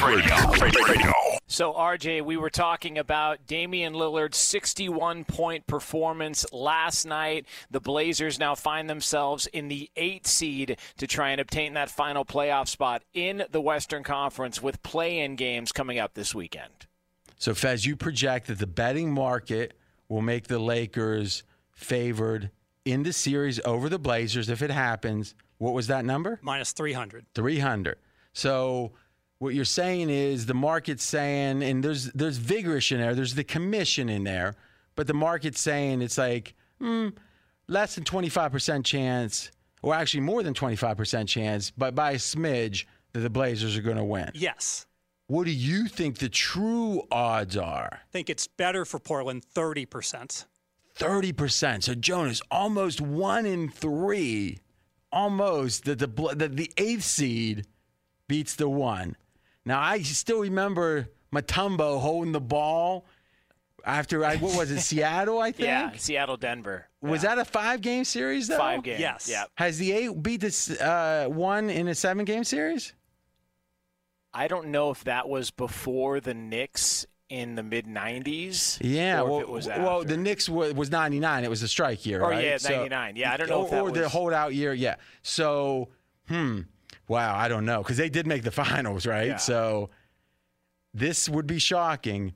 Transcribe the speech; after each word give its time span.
Sports 0.00 0.62
Radio. 0.62 0.84
Radio. 0.86 1.12
So, 1.46 1.74
RJ, 1.74 2.24
we 2.24 2.38
were 2.38 2.48
talking 2.48 2.96
about 2.96 3.46
Damian 3.46 3.92
Lillard's 3.92 4.38
61 4.38 5.24
point 5.24 5.66
performance 5.66 6.50
last 6.54 7.04
night. 7.04 7.44
The 7.70 7.80
Blazers 7.80 8.38
now 8.38 8.54
find 8.54 8.88
themselves 8.88 9.46
in 9.48 9.68
the 9.68 9.90
eight 9.96 10.26
seed 10.26 10.78
to 10.96 11.06
try 11.06 11.30
and 11.30 11.40
obtain 11.40 11.74
that 11.74 11.90
final 11.90 12.24
playoff 12.24 12.68
spot 12.68 13.02
in 13.12 13.44
the 13.50 13.60
Western 13.60 14.02
Conference 14.02 14.62
with 14.62 14.82
play 14.82 15.18
in 15.18 15.36
games 15.36 15.70
coming 15.70 15.98
up 15.98 16.14
this 16.14 16.34
weekend. 16.34 16.86
So, 17.36 17.52
Fez, 17.52 17.84
you 17.84 17.94
project 17.94 18.46
that 18.46 18.58
the 18.58 18.66
betting 18.66 19.12
market 19.12 19.74
will 20.08 20.22
make 20.22 20.46
the 20.46 20.58
Lakers 20.58 21.42
favored 21.72 22.50
in 22.86 23.02
the 23.02 23.12
series 23.12 23.60
over 23.66 23.90
the 23.90 23.98
Blazers 23.98 24.48
if 24.48 24.62
it 24.62 24.70
happens. 24.70 25.34
What 25.58 25.74
was 25.74 25.88
that 25.88 26.06
number? 26.06 26.38
Minus 26.42 26.72
300. 26.72 27.26
300. 27.34 27.98
So 28.32 28.92
what 29.40 29.54
you're 29.54 29.64
saying 29.64 30.10
is 30.10 30.46
the 30.46 30.54
market's 30.54 31.02
saying, 31.02 31.62
and 31.62 31.82
there's 31.82 32.12
there's 32.12 32.38
vigorish 32.38 32.92
in 32.92 32.98
there, 33.00 33.14
there's 33.14 33.34
the 33.34 33.42
commission 33.42 34.08
in 34.08 34.22
there, 34.22 34.54
but 34.94 35.06
the 35.06 35.14
market's 35.14 35.60
saying 35.60 36.02
it's 36.02 36.18
like 36.18 36.54
mm, 36.80 37.12
less 37.66 37.94
than 37.94 38.04
25% 38.04 38.84
chance, 38.84 39.50
or 39.82 39.94
actually 39.94 40.20
more 40.20 40.42
than 40.42 40.52
25% 40.52 41.26
chance, 41.26 41.70
but 41.70 41.94
by 41.94 42.12
a 42.12 42.16
smidge 42.16 42.84
that 43.14 43.20
the 43.20 43.30
Blazers 43.30 43.78
are 43.78 43.82
going 43.82 43.96
to 43.96 44.04
win. 44.04 44.30
Yes. 44.34 44.86
What 45.26 45.46
do 45.46 45.52
you 45.52 45.88
think 45.88 46.18
the 46.18 46.28
true 46.28 47.02
odds 47.10 47.56
are? 47.56 47.88
I 47.92 48.12
think 48.12 48.28
it's 48.28 48.46
better 48.46 48.84
for 48.84 48.98
Portland 48.98 49.44
30%. 49.54 50.44
30%. 50.98 51.82
So 51.82 51.94
Jonas, 51.94 52.42
almost 52.50 53.00
one 53.00 53.46
in 53.46 53.70
three, 53.70 54.58
almost 55.10 55.86
that 55.86 55.98
the 55.98 56.08
that 56.36 56.56
the 56.56 56.70
eighth 56.76 57.04
seed 57.04 57.64
beats 58.28 58.54
the 58.54 58.68
one. 58.68 59.16
Now 59.64 59.80
I 59.80 60.00
still 60.02 60.40
remember 60.40 61.08
Mutombo 61.32 62.00
holding 62.00 62.32
the 62.32 62.40
ball 62.40 63.06
after 63.84 64.24
I 64.24 64.36
what 64.36 64.56
was 64.56 64.70
it 64.70 64.80
Seattle 64.82 65.38
I 65.38 65.52
think 65.52 65.66
Yeah, 65.66 65.92
Seattle, 65.96 66.36
Denver. 66.36 66.86
was 67.00 67.22
that 67.22 67.38
a 67.38 67.44
five 67.44 67.80
game 67.80 68.04
series 68.04 68.48
though 68.48 68.58
Five 68.58 68.82
games. 68.82 69.00
Yes. 69.00 69.28
Yeah. 69.30 69.44
has 69.54 69.78
the 69.78 69.92
eight 69.92 70.22
beat 70.22 70.40
this 70.40 70.70
uh, 70.70 71.26
one 71.28 71.70
in 71.70 71.88
a 71.88 71.94
seven 71.94 72.24
game 72.24 72.44
series 72.44 72.92
I 74.32 74.46
don't 74.48 74.68
know 74.68 74.90
if 74.90 75.04
that 75.04 75.28
was 75.28 75.50
before 75.50 76.20
the 76.20 76.34
Knicks 76.34 77.04
in 77.28 77.54
the 77.54 77.62
mid 77.62 77.86
90s. 77.86 78.78
yeah 78.80 79.20
or 79.22 79.28
well, 79.28 79.36
if 79.38 79.42
it 79.44 79.48
was 79.48 79.66
well 79.68 80.00
after. 80.00 80.08
the 80.08 80.16
Knicks 80.16 80.48
was, 80.48 80.74
was 80.74 80.90
99 80.90 81.44
it 81.44 81.48
was 81.50 81.62
a 81.62 81.68
strike 81.68 82.04
year 82.04 82.22
Or, 82.22 82.30
right 82.30 82.44
yeah, 82.44 82.56
So- 82.58 82.70
99. 82.70 83.16
Yeah, 83.16 83.32
I 83.32 83.36
don't 83.36 83.48
know 83.48 83.60
or, 83.60 83.64
if 83.66 83.70
that 83.70 83.80
or 83.82 83.90
the 83.92 84.08
holdout 84.08 84.52
year 84.54 84.72
yeah 84.74 84.96
so 85.22 85.88
hmm 86.28 86.60
wow 87.10 87.36
I 87.36 87.48
don't 87.48 87.66
know 87.66 87.82
because 87.82 87.98
they 87.98 88.08
did 88.08 88.26
make 88.26 88.42
the 88.42 88.50
finals 88.64 89.04
right 89.06 89.26
Yeah. 89.28 89.36
so 89.36 89.90
this 90.94 91.28
would 91.28 91.46
be 91.46 91.58
shocking 91.58 92.32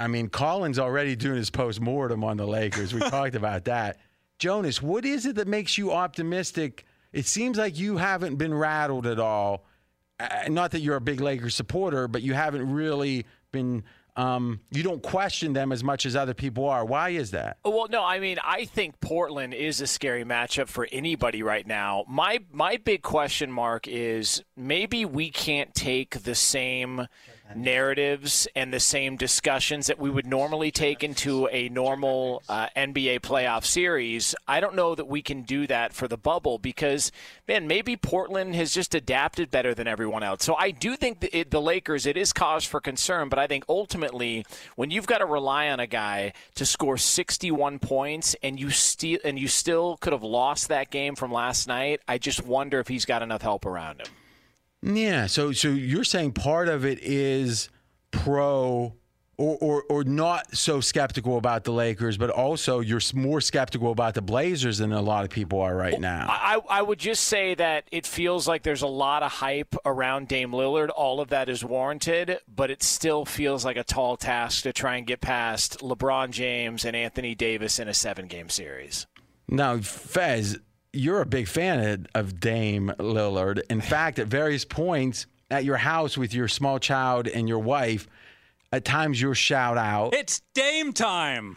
I 0.00 0.08
mean, 0.08 0.28
Colin's 0.28 0.80
already 0.80 1.14
doing 1.14 1.36
his 1.36 1.50
post 1.50 1.80
mortem 1.80 2.24
on 2.24 2.36
the 2.36 2.44
Lakers. 2.46 2.92
We 2.92 2.98
talked 3.10 3.36
about 3.36 3.66
that. 3.66 3.98
Jonas, 4.40 4.82
what 4.82 5.04
is 5.04 5.24
it 5.24 5.36
that 5.36 5.46
makes 5.46 5.78
you 5.78 5.92
optimistic? 5.92 6.84
It 7.12 7.26
seems 7.26 7.56
like 7.58 7.78
you 7.78 7.96
haven't 7.96 8.34
been 8.34 8.52
rattled 8.52 9.06
at 9.06 9.20
all. 9.20 9.64
Uh, 10.18 10.48
not 10.48 10.72
that 10.72 10.80
you're 10.80 10.96
a 10.96 11.00
big 11.00 11.20
Lakers 11.20 11.54
supporter, 11.54 12.08
but 12.08 12.22
you 12.22 12.34
haven't 12.34 12.68
really 12.72 13.24
been. 13.52 13.84
Um, 14.16 14.60
you 14.70 14.82
don't 14.84 15.02
question 15.02 15.54
them 15.54 15.72
as 15.72 15.82
much 15.82 16.06
as 16.06 16.14
other 16.14 16.34
people 16.34 16.68
are. 16.68 16.84
Why 16.84 17.10
is 17.10 17.32
that? 17.32 17.56
Well, 17.64 17.88
no, 17.90 18.04
I 18.04 18.20
mean, 18.20 18.38
I 18.44 18.64
think 18.64 19.00
Portland 19.00 19.54
is 19.54 19.80
a 19.80 19.86
scary 19.86 20.24
matchup 20.24 20.68
for 20.68 20.86
anybody 20.92 21.42
right 21.42 21.66
now. 21.66 22.04
My 22.08 22.38
my 22.52 22.76
big 22.76 23.02
question 23.02 23.50
mark 23.50 23.88
is 23.88 24.42
maybe 24.56 25.04
we 25.04 25.30
can't 25.30 25.74
take 25.74 26.22
the 26.22 26.34
same 26.36 27.08
narratives 27.54 28.48
and 28.56 28.72
the 28.72 28.80
same 28.80 29.16
discussions 29.16 29.86
that 29.86 29.98
we 29.98 30.10
would 30.10 30.26
normally 30.26 30.70
take 30.70 31.04
into 31.04 31.48
a 31.52 31.68
normal 31.68 32.42
uh, 32.48 32.68
NBA 32.76 33.20
playoff 33.20 33.64
series. 33.64 34.34
I 34.48 34.60
don't 34.60 34.74
know 34.74 34.94
that 34.94 35.06
we 35.06 35.22
can 35.22 35.42
do 35.42 35.66
that 35.66 35.92
for 35.92 36.08
the 36.08 36.16
bubble 36.16 36.58
because, 36.58 37.12
man, 37.46 37.66
maybe 37.66 37.96
Portland 37.96 38.54
has 38.54 38.72
just 38.72 38.94
adapted 38.94 39.50
better 39.50 39.74
than 39.74 39.86
everyone 39.86 40.22
else. 40.22 40.44
So 40.44 40.54
I 40.56 40.70
do 40.70 40.96
think 40.96 41.20
that 41.20 41.36
it, 41.36 41.50
the 41.50 41.60
Lakers, 41.60 42.06
it 42.06 42.16
is 42.16 42.32
cause 42.32 42.64
for 42.64 42.80
concern, 42.80 43.28
but 43.28 43.38
I 43.38 43.46
think 43.46 43.64
ultimately, 43.68 44.44
when 44.76 44.90
you've 44.90 45.06
got 45.06 45.18
to 45.18 45.26
rely 45.26 45.68
on 45.68 45.80
a 45.80 45.86
guy 45.86 46.32
to 46.54 46.66
score 46.66 46.96
61 46.96 47.78
points 47.78 48.34
and 48.42 48.58
you 48.58 48.70
still 48.70 49.18
and 49.24 49.38
you 49.38 49.48
still 49.48 49.96
could 49.98 50.12
have 50.12 50.22
lost 50.22 50.68
that 50.68 50.90
game 50.90 51.14
from 51.14 51.32
last 51.32 51.68
night, 51.68 52.00
I 52.08 52.18
just 52.18 52.44
wonder 52.44 52.80
if 52.80 52.88
he's 52.88 53.04
got 53.04 53.22
enough 53.22 53.42
help 53.42 53.66
around 53.66 54.00
him. 54.00 54.06
Yeah. 54.84 55.26
So, 55.26 55.52
so 55.52 55.68
you're 55.68 56.04
saying 56.04 56.32
part 56.32 56.68
of 56.68 56.84
it 56.84 56.98
is 57.02 57.70
pro. 58.10 58.94
Or, 59.36 59.58
or, 59.60 59.82
or 59.90 60.04
not 60.04 60.56
so 60.56 60.80
skeptical 60.80 61.38
about 61.38 61.64
the 61.64 61.72
Lakers, 61.72 62.16
but 62.16 62.30
also 62.30 62.78
you're 62.78 63.00
more 63.14 63.40
skeptical 63.40 63.90
about 63.90 64.14
the 64.14 64.22
Blazers 64.22 64.78
than 64.78 64.92
a 64.92 65.02
lot 65.02 65.24
of 65.24 65.30
people 65.30 65.60
are 65.60 65.74
right 65.74 65.98
now. 65.98 66.28
I, 66.30 66.60
I 66.70 66.82
would 66.82 67.00
just 67.00 67.24
say 67.24 67.56
that 67.56 67.88
it 67.90 68.06
feels 68.06 68.46
like 68.46 68.62
there's 68.62 68.82
a 68.82 68.86
lot 68.86 69.24
of 69.24 69.32
hype 69.32 69.74
around 69.84 70.28
Dame 70.28 70.52
Lillard. 70.52 70.90
All 70.94 71.18
of 71.18 71.30
that 71.30 71.48
is 71.48 71.64
warranted, 71.64 72.38
but 72.46 72.70
it 72.70 72.84
still 72.84 73.24
feels 73.24 73.64
like 73.64 73.76
a 73.76 73.82
tall 73.82 74.16
task 74.16 74.62
to 74.62 74.72
try 74.72 74.98
and 74.98 75.04
get 75.04 75.20
past 75.20 75.80
LeBron 75.80 76.30
James 76.30 76.84
and 76.84 76.94
Anthony 76.94 77.34
Davis 77.34 77.80
in 77.80 77.88
a 77.88 77.94
seven 77.94 78.28
game 78.28 78.48
series. 78.48 79.08
Now, 79.48 79.78
Fez, 79.78 80.60
you're 80.94 81.20
a 81.20 81.26
big 81.26 81.48
fan 81.48 82.06
of, 82.14 82.40
Dame 82.40 82.92
Lillard. 82.98 83.60
In 83.70 83.80
fact, 83.80 84.18
at 84.18 84.26
various 84.26 84.64
points 84.64 85.26
at 85.50 85.64
your 85.64 85.76
house 85.76 86.16
with 86.16 86.34
your 86.34 86.48
small 86.48 86.78
child 86.78 87.28
and 87.28 87.48
your 87.48 87.58
wife, 87.58 88.08
at 88.72 88.84
times 88.84 89.20
you'll 89.20 89.34
shout 89.34 89.78
out. 89.78 90.14
It's 90.14 90.40
Dame 90.54 90.92
time. 90.92 91.56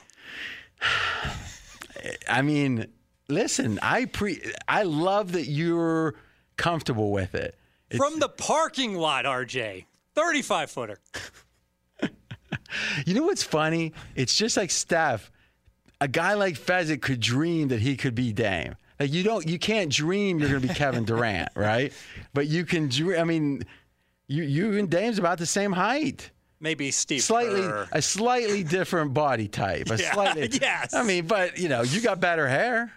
I 2.29 2.41
mean, 2.41 2.87
listen, 3.27 3.79
I 3.81 4.05
pre 4.05 4.41
I 4.67 4.83
love 4.83 5.31
that 5.33 5.45
you're 5.45 6.15
comfortable 6.57 7.11
with 7.11 7.35
it. 7.35 7.55
It's- 7.89 7.97
From 7.97 8.19
the 8.19 8.29
parking 8.29 8.95
lot, 8.95 9.25
RJ. 9.25 9.85
35 10.15 10.71
footer. 10.71 10.99
you 13.05 13.13
know 13.13 13.23
what's 13.23 13.43
funny? 13.43 13.93
It's 14.15 14.35
just 14.35 14.57
like 14.57 14.71
Steph. 14.71 15.31
A 16.01 16.07
guy 16.07 16.33
like 16.35 16.55
Fezzik 16.55 17.01
could 17.01 17.19
dream 17.19 17.69
that 17.69 17.79
he 17.79 17.95
could 17.97 18.13
be 18.15 18.31
Dame. 18.33 18.75
Like 18.99 19.13
you 19.13 19.23
don't, 19.23 19.47
you 19.47 19.59
can't 19.59 19.91
dream 19.91 20.39
you're 20.39 20.49
going 20.49 20.61
to 20.61 20.67
be 20.67 20.73
Kevin 20.73 21.05
Durant, 21.05 21.49
right? 21.55 21.93
But 22.33 22.47
you 22.47 22.65
can 22.65 22.89
dream. 22.89 23.19
I 23.19 23.23
mean, 23.23 23.63
you 24.27 24.43
you 24.43 24.77
and 24.77 24.89
Dame's 24.89 25.19
about 25.19 25.37
the 25.37 25.45
same 25.45 25.71
height. 25.71 26.31
Maybe 26.59 26.89
Steve 26.89 27.21
Slightly, 27.21 27.61
Kerr. 27.61 27.87
a 27.91 28.01
slightly 28.01 28.63
different 28.63 29.13
body 29.13 29.47
type. 29.47 29.91
A 29.91 29.97
Yeah, 30.01 30.13
slightly, 30.13 30.49
yes. 30.59 30.93
I 30.95 31.03
mean, 31.03 31.27
but 31.27 31.59
you 31.59 31.69
know, 31.69 31.83
you 31.83 32.01
got 32.01 32.19
better 32.19 32.47
hair. 32.47 32.91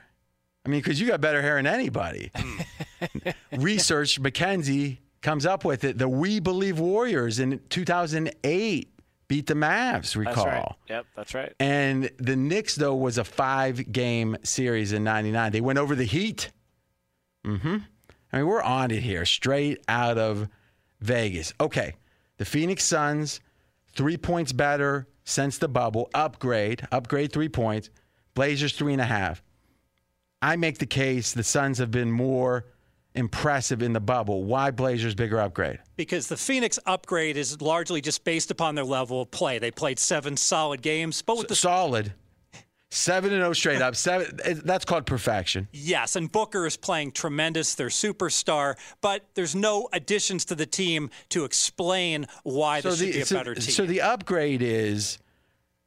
I 0.65 0.69
mean, 0.69 0.81
because 0.81 1.01
you 1.01 1.07
got 1.07 1.21
better 1.21 1.43
hair 1.43 1.57
than 1.57 1.67
anybody. 1.67 2.31
Hmm. 2.35 3.31
Research 3.59 4.21
McKenzie 4.21 4.99
comes 5.23 5.45
up 5.47 5.65
with 5.65 5.85
it. 5.85 5.99
The 5.99 6.09
We 6.09 6.41
Believe 6.41 6.79
Warriors 6.79 7.39
in 7.39 7.61
2008 7.71 8.90
beat 9.31 9.47
the 9.47 9.55
Mavs. 9.55 10.17
Recall. 10.17 10.35
That's 10.35 10.47
right. 10.47 10.77
Yep, 10.89 11.07
that's 11.15 11.35
right. 11.35 11.55
And 11.61 12.11
the 12.19 12.35
Knicks, 12.35 12.75
though, 12.75 12.97
was 12.97 13.17
a 13.17 13.23
five 13.23 13.93
game 13.93 14.37
series 14.43 14.93
in 14.93 15.05
99. 15.05 15.53
They 15.53 15.61
went 15.61 15.79
over 15.79 15.95
the 15.95 16.05
Heat. 16.05 16.51
Mm-hmm. 17.47 17.77
I 18.33 18.37
mean, 18.37 18.47
we're 18.49 18.61
on 18.61 18.91
it 18.91 19.05
here, 19.05 19.25
straight 19.25 19.85
out 19.87 20.19
of 20.19 20.49
Vegas. 21.01 21.55
Okay. 21.61 21.95
The 22.39 22.45
Phoenix 22.45 22.83
Suns, 22.83 23.39
three 23.93 24.17
points 24.17 24.53
better 24.53 25.07
since 25.23 25.59
the 25.59 25.69
bubble. 25.69 26.11
Upgrade, 26.13 26.89
upgrade 26.91 27.33
three 27.33 27.49
points. 27.49 27.89
Blazers, 28.35 28.73
three 28.73 28.93
and 28.93 29.01
a 29.01 29.07
half. 29.07 29.45
I 30.43 30.57
make 30.57 30.79
the 30.79 30.87
case 30.87 31.35
the 31.35 31.45
Suns 31.45 31.79
have 31.79 31.93
been 31.93 32.11
more 32.11 32.65
impressive 33.15 33.83
in 33.83 33.93
the 33.93 34.01
bubble. 34.01 34.45
Why 34.45 34.71
Blazers 34.71 35.15
bigger 35.15 35.41
upgrade? 35.41 35.79
Because 35.97 36.29
the 36.29 36.37
Phoenix 36.37 36.79
upgrade 36.87 37.37
is 37.37 37.61
largely 37.61 38.01
just 38.01 38.25
based 38.25 38.51
upon 38.51 38.75
their 38.75 38.85
level 38.85 39.23
of 39.23 39.31
play. 39.31 39.59
They 39.59 39.71
played 39.71 39.99
seven 39.99 40.37
solid 40.37 40.83
games, 40.83 41.23
but 41.23 41.39
with 41.39 41.49
the 41.49 41.57
Solid. 41.57 42.13
Seven 42.93 43.33
and 43.33 43.41
zero 43.41 43.53
straight 43.53 43.81
up. 43.81 43.95
Seven. 43.95 44.61
That's 44.65 44.85
called 44.85 45.07
perfection. 45.07 45.69
Yes, 45.71 46.17
and 46.17 46.31
Booker 46.31 46.67
is 46.67 46.77
playing 46.77 47.13
tremendous. 47.13 47.77
They're 47.77 47.87
superstar, 47.87 48.75
but 49.01 49.27
there's 49.35 49.55
no 49.55 49.89
additions 49.93 50.45
to 50.47 50.57
the 50.57 50.67
team 50.67 51.09
to 51.29 51.45
explain 51.45 52.27
why 52.43 52.81
this 52.81 52.99
should 52.99 53.13
be 53.13 53.21
a 53.21 53.27
so, 53.27 53.37
better 53.37 53.55
team. 53.55 53.63
so 53.63 53.87
the 53.87 54.01
upgrade 54.01 54.61
is 54.61 55.19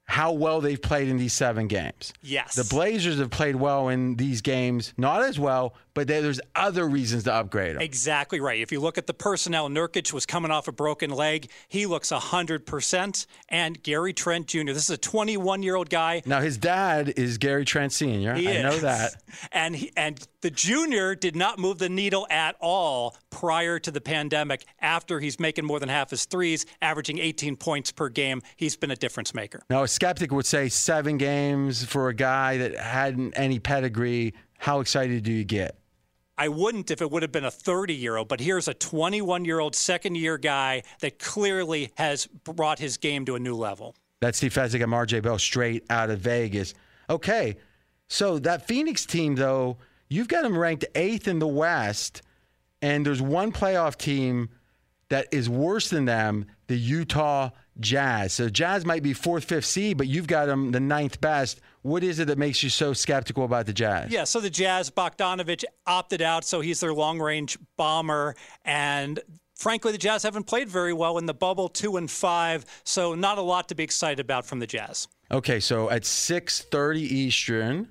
how 0.05 0.31
well 0.31 0.61
they've 0.61 0.81
played 0.81 1.09
in 1.09 1.17
these 1.17 1.33
seven 1.33 1.67
games. 1.67 2.13
Yes. 2.21 2.55
The 2.55 2.63
Blazers 2.63 3.19
have 3.19 3.29
played 3.29 3.57
well 3.57 3.89
in 3.89 4.15
these 4.15 4.41
games, 4.41 4.93
not 4.97 5.23
as 5.23 5.37
well, 5.37 5.73
but 5.93 6.07
there's 6.07 6.41
other 6.55 6.87
reasons 6.87 7.23
to 7.23 7.33
upgrade 7.33 7.75
him. 7.75 7.81
Exactly 7.81 8.39
right. 8.39 8.59
If 8.59 8.71
you 8.71 8.79
look 8.79 8.97
at 8.97 9.07
the 9.07 9.13
personnel, 9.13 9.69
Nurkic 9.69 10.11
was 10.11 10.25
coming 10.25 10.51
off 10.51 10.67
a 10.67 10.71
broken 10.71 11.11
leg. 11.11 11.49
He 11.67 11.85
looks 11.85 12.11
100%. 12.11 13.25
And 13.49 13.83
Gary 13.83 14.13
Trent 14.13 14.47
Jr., 14.47 14.65
this 14.67 14.83
is 14.83 14.89
a 14.89 14.97
21 14.97 15.63
year 15.63 15.75
old 15.75 15.89
guy. 15.89 16.21
Now 16.25 16.41
his 16.41 16.57
dad 16.57 17.13
is 17.15 17.37
Gary 17.37 17.65
Trent 17.65 17.91
Sr. 17.91 18.35
He 18.35 18.49
I 18.49 18.61
know 18.61 18.77
that. 18.77 19.15
And 19.51 19.75
he, 19.75 19.91
and 19.97 20.25
the 20.41 20.51
junior 20.51 21.15
did 21.15 21.35
not 21.35 21.59
move 21.59 21.77
the 21.77 21.89
needle 21.89 22.27
at 22.29 22.55
all 22.59 23.15
prior 23.29 23.79
to 23.79 23.91
the 23.91 24.01
pandemic. 24.01 24.65
After 24.79 25.19
he's 25.19 25.39
making 25.39 25.65
more 25.65 25.79
than 25.79 25.89
half 25.89 26.11
his 26.11 26.25
threes, 26.25 26.65
averaging 26.81 27.17
18 27.17 27.55
points 27.55 27.91
per 27.91 28.09
game, 28.09 28.41
he's 28.55 28.75
been 28.75 28.91
a 28.91 28.95
difference 28.95 29.33
maker. 29.33 29.61
Now 29.69 29.83
a 29.83 29.87
skeptic 29.87 30.31
would 30.31 30.45
say 30.45 30.69
seven 30.69 31.17
games 31.17 31.83
for 31.83 32.09
a 32.09 32.13
guy 32.13 32.57
that 32.57 32.77
hadn't 32.77 33.33
any 33.33 33.59
pedigree. 33.59 34.33
How 34.59 34.79
excited 34.79 35.23
do 35.23 35.31
you 35.31 35.43
get? 35.43 35.77
I 36.37 36.47
wouldn't 36.47 36.89
if 36.89 37.01
it 37.01 37.11
would 37.11 37.21
have 37.21 37.31
been 37.31 37.45
a 37.45 37.51
30 37.51 37.93
year 37.93 38.17
old, 38.17 38.27
but 38.27 38.39
here's 38.39 38.67
a 38.67 38.73
21 38.73 39.45
year 39.45 39.59
old 39.59 39.75
second 39.75 40.15
year 40.15 40.37
guy 40.37 40.83
that 40.99 41.19
clearly 41.19 41.91
has 41.95 42.27
brought 42.27 42.79
his 42.79 42.97
game 42.97 43.25
to 43.25 43.35
a 43.35 43.39
new 43.39 43.55
level. 43.55 43.95
That's 44.21 44.37
Steve 44.37 44.53
Fezzik 44.53 44.81
and 44.81 44.93
RJ 44.93 45.21
Bell 45.21 45.37
straight 45.37 45.85
out 45.89 46.09
of 46.09 46.19
Vegas. 46.19 46.73
Okay, 47.09 47.57
so 48.07 48.39
that 48.39 48.67
Phoenix 48.67 49.05
team, 49.05 49.35
though, 49.35 49.77
you've 50.09 50.27
got 50.27 50.43
them 50.43 50.57
ranked 50.57 50.85
eighth 50.95 51.27
in 51.27 51.39
the 51.39 51.47
West, 51.47 52.21
and 52.81 53.05
there's 53.05 53.21
one 53.21 53.51
playoff 53.51 53.97
team 53.97 54.49
that 55.09 55.27
is 55.31 55.49
worse 55.49 55.89
than 55.89 56.05
them, 56.05 56.45
the 56.67 56.77
Utah 56.77 57.49
Jazz. 57.79 58.33
So 58.33 58.49
Jazz 58.49 58.85
might 58.85 59.03
be 59.03 59.13
fourth, 59.13 59.45
fifth 59.45 59.65
seed, 59.65 59.97
but 59.97 60.07
you've 60.07 60.27
got 60.27 60.45
them 60.45 60.71
the 60.71 60.79
ninth 60.79 61.19
best. 61.21 61.59
What 61.81 62.03
is 62.03 62.19
it 62.19 62.27
that 62.27 62.37
makes 62.37 62.63
you 62.63 62.69
so 62.69 62.93
skeptical 62.93 63.43
about 63.43 63.65
the 63.65 63.73
Jazz? 63.73 64.11
Yeah, 64.11 64.23
so 64.23 64.39
the 64.39 64.49
Jazz, 64.49 64.89
Bogdanovich 64.89 65.63
opted 65.85 66.21
out, 66.21 66.45
so 66.45 66.61
he's 66.61 66.79
their 66.79 66.93
long 66.93 67.19
range 67.19 67.57
bomber. 67.77 68.35
And 68.63 69.19
frankly, 69.55 69.91
the 69.91 69.97
Jazz 69.97 70.23
haven't 70.23 70.43
played 70.43 70.69
very 70.69 70.93
well 70.93 71.17
in 71.17 71.25
the 71.25 71.33
bubble, 71.33 71.67
two 71.67 71.97
and 71.97 72.09
five, 72.09 72.65
so 72.83 73.15
not 73.15 73.37
a 73.37 73.41
lot 73.41 73.69
to 73.69 73.75
be 73.75 73.83
excited 73.83 74.19
about 74.19 74.45
from 74.45 74.59
the 74.59 74.67
Jazz. 74.67 75.07
Okay, 75.31 75.59
so 75.59 75.89
at 75.89 76.03
6:30 76.03 77.01
Eastern, 77.01 77.89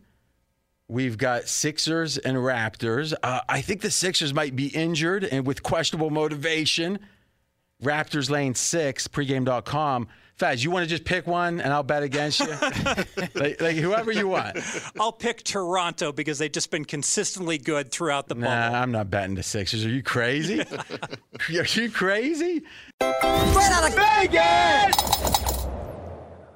we've 0.89 1.19
got 1.19 1.49
Sixers 1.49 2.19
and 2.19 2.37
Raptors. 2.37 3.15
Uh, 3.23 3.41
I 3.49 3.61
think 3.63 3.81
the 3.81 3.91
Sixers 3.91 4.33
might 4.33 4.55
be 4.55 4.69
injured 4.69 5.25
and 5.25 5.47
with 5.47 5.63
questionable 5.63 6.11
motivation. 6.11 7.01
Raptors 7.83 8.31
lane 8.31 8.55
six, 8.55 9.09
pregame.com. 9.09 10.09
Faz, 10.39 10.65
you 10.65 10.71
want 10.71 10.83
to 10.83 10.89
just 10.89 11.05
pick 11.05 11.27
one 11.27 11.61
and 11.61 11.73
I'll 11.73 11.83
bet 11.83 12.03
against 12.03 12.41
you? 12.41 12.47
like, 13.35 13.61
like 13.61 13.77
whoever 13.77 14.11
you 14.11 14.29
want. 14.29 14.59
I'll 14.99 15.13
pick 15.13 15.45
Toronto 15.45 16.11
because 16.11 16.39
they've 16.39 16.51
just 16.51 16.71
been 16.71 16.85
consistently 16.85 17.59
good 17.59 17.93
throughout 17.93 18.29
the 18.29 18.35
bubble. 18.35 18.49
Nah, 18.49 18.81
I'm 18.81 18.91
not 18.93 19.11
betting 19.11 19.35
the 19.35 19.43
Sixers. 19.43 19.85
Are 19.85 19.91
you 19.91 20.03
crazy? 20.03 20.61
Are 21.49 21.65
you 21.65 21.91
crazy? 21.91 22.63
Straight 23.01 23.73
out 23.73 23.89
of 23.89 23.95
Vegas! 23.95 25.67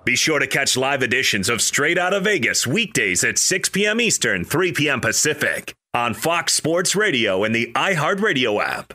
Be 0.05 0.17
sure 0.17 0.39
to 0.39 0.47
catch 0.47 0.77
live 0.77 1.03
editions 1.03 1.49
of 1.49 1.61
Straight 1.61 1.99
Out 1.99 2.15
of 2.15 2.25
Vegas 2.25 2.65
weekdays 2.67 3.25
at 3.25 3.39
6 3.39 3.71
p.m. 3.71 4.01
Eastern, 4.01 4.45
3 4.45 4.73
p.m. 4.73 5.01
Pacific 5.01 5.75
on 5.95 6.15
Fox 6.15 6.53
Sports 6.53 6.95
Radio 6.95 7.43
and 7.43 7.55
the 7.55 7.73
iHeartRadio 7.75 8.63
app. 8.63 8.95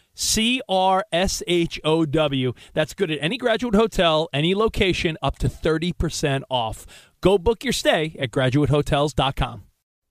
C 0.21 0.61
R 0.69 1.03
S 1.11 1.41
H 1.47 1.79
O 1.83 2.05
W. 2.05 2.53
That's 2.73 2.93
good 2.93 3.09
at 3.09 3.17
any 3.21 3.37
graduate 3.37 3.73
hotel, 3.73 4.29
any 4.31 4.53
location, 4.53 5.17
up 5.21 5.39
to 5.39 5.49
30% 5.49 6.43
off. 6.49 6.85
Go 7.21 7.37
book 7.39 7.63
your 7.63 7.73
stay 7.73 8.15
at 8.19 8.29
graduatehotels.com. 8.29 9.63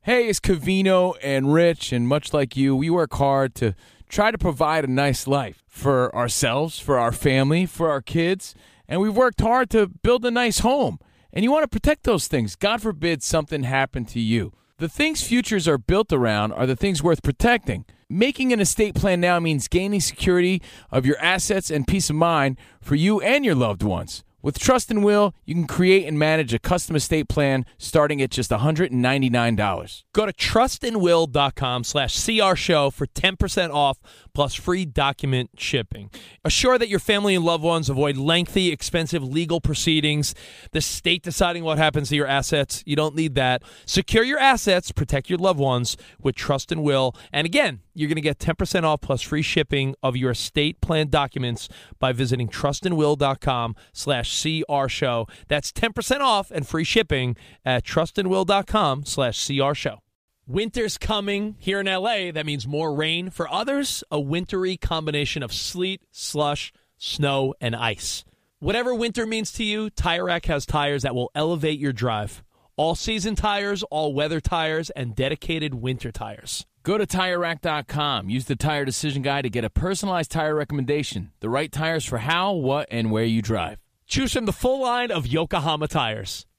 Hey, 0.02 0.28
it's 0.28 0.40
Cavino 0.40 1.14
and 1.22 1.52
Rich, 1.52 1.92
and 1.92 2.08
much 2.08 2.32
like 2.32 2.56
you, 2.56 2.74
we 2.74 2.90
work 2.90 3.14
hard 3.14 3.54
to 3.56 3.74
try 4.08 4.30
to 4.30 4.38
provide 4.38 4.84
a 4.84 4.88
nice 4.90 5.26
life 5.26 5.62
for 5.68 6.14
ourselves, 6.16 6.80
for 6.80 6.98
our 6.98 7.12
family, 7.12 7.64
for 7.64 7.90
our 7.90 8.00
kids, 8.02 8.54
and 8.88 9.00
we've 9.00 9.16
worked 9.16 9.40
hard 9.40 9.70
to 9.70 9.86
build 9.86 10.24
a 10.24 10.30
nice 10.30 10.60
home. 10.60 10.98
and 11.32 11.44
you 11.44 11.52
want 11.52 11.62
to 11.62 11.68
protect 11.68 12.02
those 12.02 12.26
things. 12.26 12.56
God 12.56 12.82
forbid 12.82 13.22
something 13.22 13.62
happened 13.62 14.08
to 14.08 14.18
you. 14.18 14.52
The 14.78 14.88
things 14.88 15.22
futures 15.22 15.68
are 15.68 15.78
built 15.78 16.12
around 16.12 16.50
are 16.52 16.66
the 16.66 16.74
things 16.74 17.00
worth 17.00 17.22
protecting. 17.22 17.84
Making 18.12 18.52
an 18.52 18.58
estate 18.58 18.96
plan 18.96 19.20
now 19.20 19.38
means 19.38 19.68
gaining 19.68 20.00
security 20.00 20.60
of 20.90 21.06
your 21.06 21.16
assets 21.20 21.70
and 21.70 21.86
peace 21.86 22.10
of 22.10 22.16
mind 22.16 22.58
for 22.80 22.96
you 22.96 23.20
and 23.20 23.44
your 23.44 23.54
loved 23.54 23.84
ones. 23.84 24.24
With 24.42 24.58
Trust 24.58 24.90
and 24.90 25.04
Will, 25.04 25.34
you 25.44 25.54
can 25.54 25.66
create 25.66 26.06
and 26.06 26.18
manage 26.18 26.54
a 26.54 26.58
custom 26.58 26.96
estate 26.96 27.28
plan 27.28 27.66
starting 27.76 28.22
at 28.22 28.30
just 28.30 28.50
$199. 28.50 30.02
Go 30.14 30.26
to 30.26 30.32
trustandwill.com 30.32 31.84
slash 31.84 32.24
CR 32.24 32.56
show 32.56 32.90
for 32.90 33.06
10% 33.06 33.70
off 33.70 33.98
plus 34.32 34.54
free 34.54 34.86
document 34.86 35.50
shipping. 35.58 36.10
Assure 36.42 36.78
that 36.78 36.88
your 36.88 36.98
family 36.98 37.34
and 37.34 37.44
loved 37.44 37.62
ones 37.62 37.90
avoid 37.90 38.16
lengthy, 38.16 38.72
expensive 38.72 39.22
legal 39.22 39.60
proceedings, 39.60 40.34
the 40.72 40.80
state 40.80 41.22
deciding 41.22 41.62
what 41.62 41.76
happens 41.76 42.08
to 42.08 42.16
your 42.16 42.26
assets. 42.26 42.82
You 42.86 42.96
don't 42.96 43.14
need 43.14 43.34
that. 43.34 43.62
Secure 43.84 44.24
your 44.24 44.38
assets, 44.38 44.90
protect 44.90 45.28
your 45.28 45.38
loved 45.38 45.60
ones 45.60 45.98
with 46.18 46.34
Trust 46.34 46.72
and 46.72 46.82
Will. 46.82 47.14
And 47.30 47.44
again, 47.44 47.80
you're 47.94 48.08
going 48.08 48.16
to 48.16 48.20
get 48.20 48.38
10% 48.38 48.84
off 48.84 49.00
plus 49.00 49.22
free 49.22 49.42
shipping 49.42 49.94
of 50.02 50.16
your 50.16 50.30
estate 50.32 50.80
plan 50.80 51.08
documents 51.08 51.68
by 51.98 52.12
visiting 52.12 52.48
trustandwill.com 52.48 53.76
slash 53.92 54.42
CR 54.42 54.88
show. 54.88 55.26
That's 55.48 55.72
10% 55.72 56.20
off 56.20 56.50
and 56.50 56.66
free 56.66 56.84
shipping 56.84 57.36
at 57.64 57.84
trustandwill.com 57.84 59.04
slash 59.04 59.46
CR 59.46 59.74
show. 59.74 59.98
Winter's 60.46 60.98
coming 60.98 61.54
here 61.58 61.80
in 61.80 61.86
LA. 61.86 62.32
That 62.32 62.46
means 62.46 62.66
more 62.66 62.92
rain. 62.92 63.30
For 63.30 63.48
others, 63.48 64.02
a 64.10 64.18
wintry 64.18 64.76
combination 64.76 65.42
of 65.42 65.52
sleet, 65.52 66.02
slush, 66.10 66.72
snow, 66.98 67.54
and 67.60 67.76
ice. 67.76 68.24
Whatever 68.58 68.94
winter 68.94 69.26
means 69.26 69.52
to 69.52 69.64
you, 69.64 69.90
Tire 69.90 70.24
Rack 70.24 70.46
has 70.46 70.66
tires 70.66 71.02
that 71.02 71.14
will 71.14 71.30
elevate 71.34 71.78
your 71.78 71.92
drive. 71.92 72.42
All 72.80 72.94
season 72.94 73.34
tires, 73.34 73.82
all 73.90 74.14
weather 74.14 74.40
tires, 74.40 74.88
and 74.88 75.14
dedicated 75.14 75.74
winter 75.74 76.10
tires. 76.10 76.64
Go 76.82 76.96
to 76.96 77.06
TireRack.com. 77.06 78.30
Use 78.30 78.46
the 78.46 78.56
Tire 78.56 78.86
Decision 78.86 79.20
Guide 79.20 79.42
to 79.42 79.50
get 79.50 79.66
a 79.66 79.68
personalized 79.68 80.30
tire 80.30 80.54
recommendation. 80.54 81.30
The 81.40 81.50
right 81.50 81.70
tires 81.70 82.06
for 82.06 82.16
how, 82.16 82.54
what, 82.54 82.88
and 82.90 83.10
where 83.10 83.24
you 83.24 83.42
drive. 83.42 83.80
Choose 84.06 84.32
from 84.32 84.46
the 84.46 84.52
full 84.54 84.80
line 84.80 85.10
of 85.10 85.26
Yokohama 85.26 85.88
tires. 85.88 86.46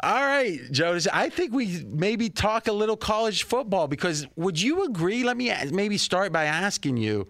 All 0.00 0.22
right, 0.22 0.60
Jonas. 0.70 1.08
I 1.10 1.30
think 1.30 1.52
we 1.52 1.84
maybe 1.88 2.28
talk 2.28 2.68
a 2.68 2.72
little 2.72 2.96
college 2.96 3.44
football 3.44 3.88
because 3.88 4.26
would 4.36 4.60
you 4.60 4.84
agree? 4.84 5.24
Let 5.24 5.36
me 5.36 5.52
maybe 5.70 5.96
start 5.96 6.32
by 6.32 6.44
asking 6.44 6.98
you. 6.98 7.28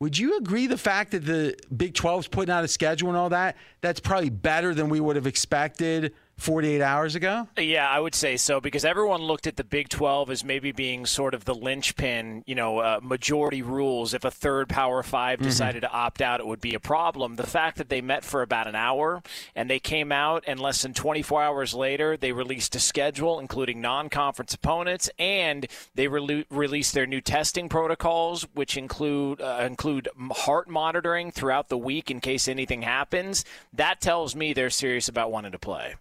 Would 0.00 0.16
you 0.16 0.38
agree 0.38 0.66
the 0.66 0.78
fact 0.78 1.10
that 1.10 1.26
the 1.26 1.56
Big 1.74 1.92
12's 1.92 2.26
putting 2.26 2.52
out 2.52 2.64
a 2.64 2.68
schedule 2.68 3.08
and 3.08 3.18
all 3.18 3.28
that, 3.30 3.56
that's 3.82 4.00
probably 4.00 4.30
better 4.30 4.74
than 4.74 4.88
we 4.88 4.98
would 4.98 5.16
have 5.16 5.26
expected 5.26 6.14
48 6.40 6.80
hours 6.82 7.14
ago? 7.14 7.48
Yeah, 7.58 7.88
I 7.88 8.00
would 8.00 8.14
say 8.14 8.36
so 8.36 8.60
because 8.60 8.84
everyone 8.84 9.22
looked 9.22 9.46
at 9.46 9.56
the 9.56 9.64
Big 9.64 9.88
12 9.88 10.30
as 10.30 10.44
maybe 10.44 10.72
being 10.72 11.06
sort 11.06 11.34
of 11.34 11.44
the 11.44 11.54
linchpin, 11.54 12.42
you 12.46 12.54
know, 12.54 12.78
uh, 12.78 13.00
majority 13.02 13.62
rules. 13.62 14.14
If 14.14 14.24
a 14.24 14.30
third 14.30 14.68
Power 14.68 15.02
5 15.02 15.38
Mm-hmm. 15.38 15.44
decided 15.48 15.80
to 15.82 15.90
opt 15.90 16.20
out, 16.22 16.40
it 16.40 16.46
would 16.46 16.60
be 16.60 16.74
a 16.74 16.80
problem. 16.80 17.36
The 17.36 17.46
fact 17.46 17.76
that 17.78 17.88
they 17.88 18.00
met 18.00 18.24
for 18.24 18.42
about 18.42 18.66
an 18.66 18.74
hour 18.74 19.22
and 19.54 19.70
they 19.70 19.78
came 19.78 20.10
out 20.12 20.44
and 20.46 20.58
less 20.58 20.82
than 20.82 20.92
24 20.94 21.42
hours 21.42 21.74
later, 21.74 22.16
they 22.16 22.32
released 22.32 22.74
a 22.74 22.80
schedule 22.80 23.38
including 23.38 23.80
non 23.80 24.08
conference 24.08 24.54
opponents 24.54 25.08
and 25.18 25.66
they 25.94 26.06
rele- 26.06 26.46
released 26.50 26.94
their 26.94 27.06
new 27.06 27.20
testing 27.20 27.68
protocols, 27.68 28.46
which 28.54 28.76
include, 28.76 29.40
uh, 29.40 29.62
include 29.66 30.08
heart 30.32 30.68
monitoring 30.68 31.30
throughout 31.30 31.68
the 31.68 31.78
week 31.78 32.10
in 32.10 32.20
case 32.20 32.48
anything 32.48 32.82
happens. 32.82 33.44
That 33.72 34.00
tells 34.00 34.34
me 34.34 34.52
they're 34.52 34.70
serious 34.70 35.08
about 35.08 35.30
wanting 35.30 35.52
to 35.52 35.58
play. 35.58 35.94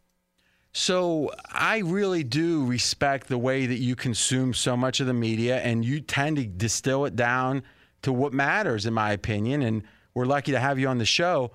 So 0.71 1.31
I 1.51 1.79
really 1.79 2.23
do 2.23 2.65
respect 2.65 3.27
the 3.27 3.37
way 3.37 3.65
that 3.65 3.79
you 3.79 3.95
consume 3.95 4.53
so 4.53 4.77
much 4.77 4.99
of 4.99 5.07
the 5.07 5.13
media, 5.13 5.59
and 5.61 5.83
you 5.83 5.99
tend 5.99 6.37
to 6.37 6.45
distill 6.45 7.05
it 7.05 7.15
down 7.15 7.63
to 8.03 8.13
what 8.13 8.33
matters, 8.33 8.85
in 8.85 8.93
my 8.93 9.11
opinion. 9.11 9.61
And 9.63 9.83
we're 10.13 10.25
lucky 10.25 10.51
to 10.51 10.59
have 10.59 10.77
you 10.77 10.87
on 10.87 10.99
the 10.99 11.05
show. 11.05 11.51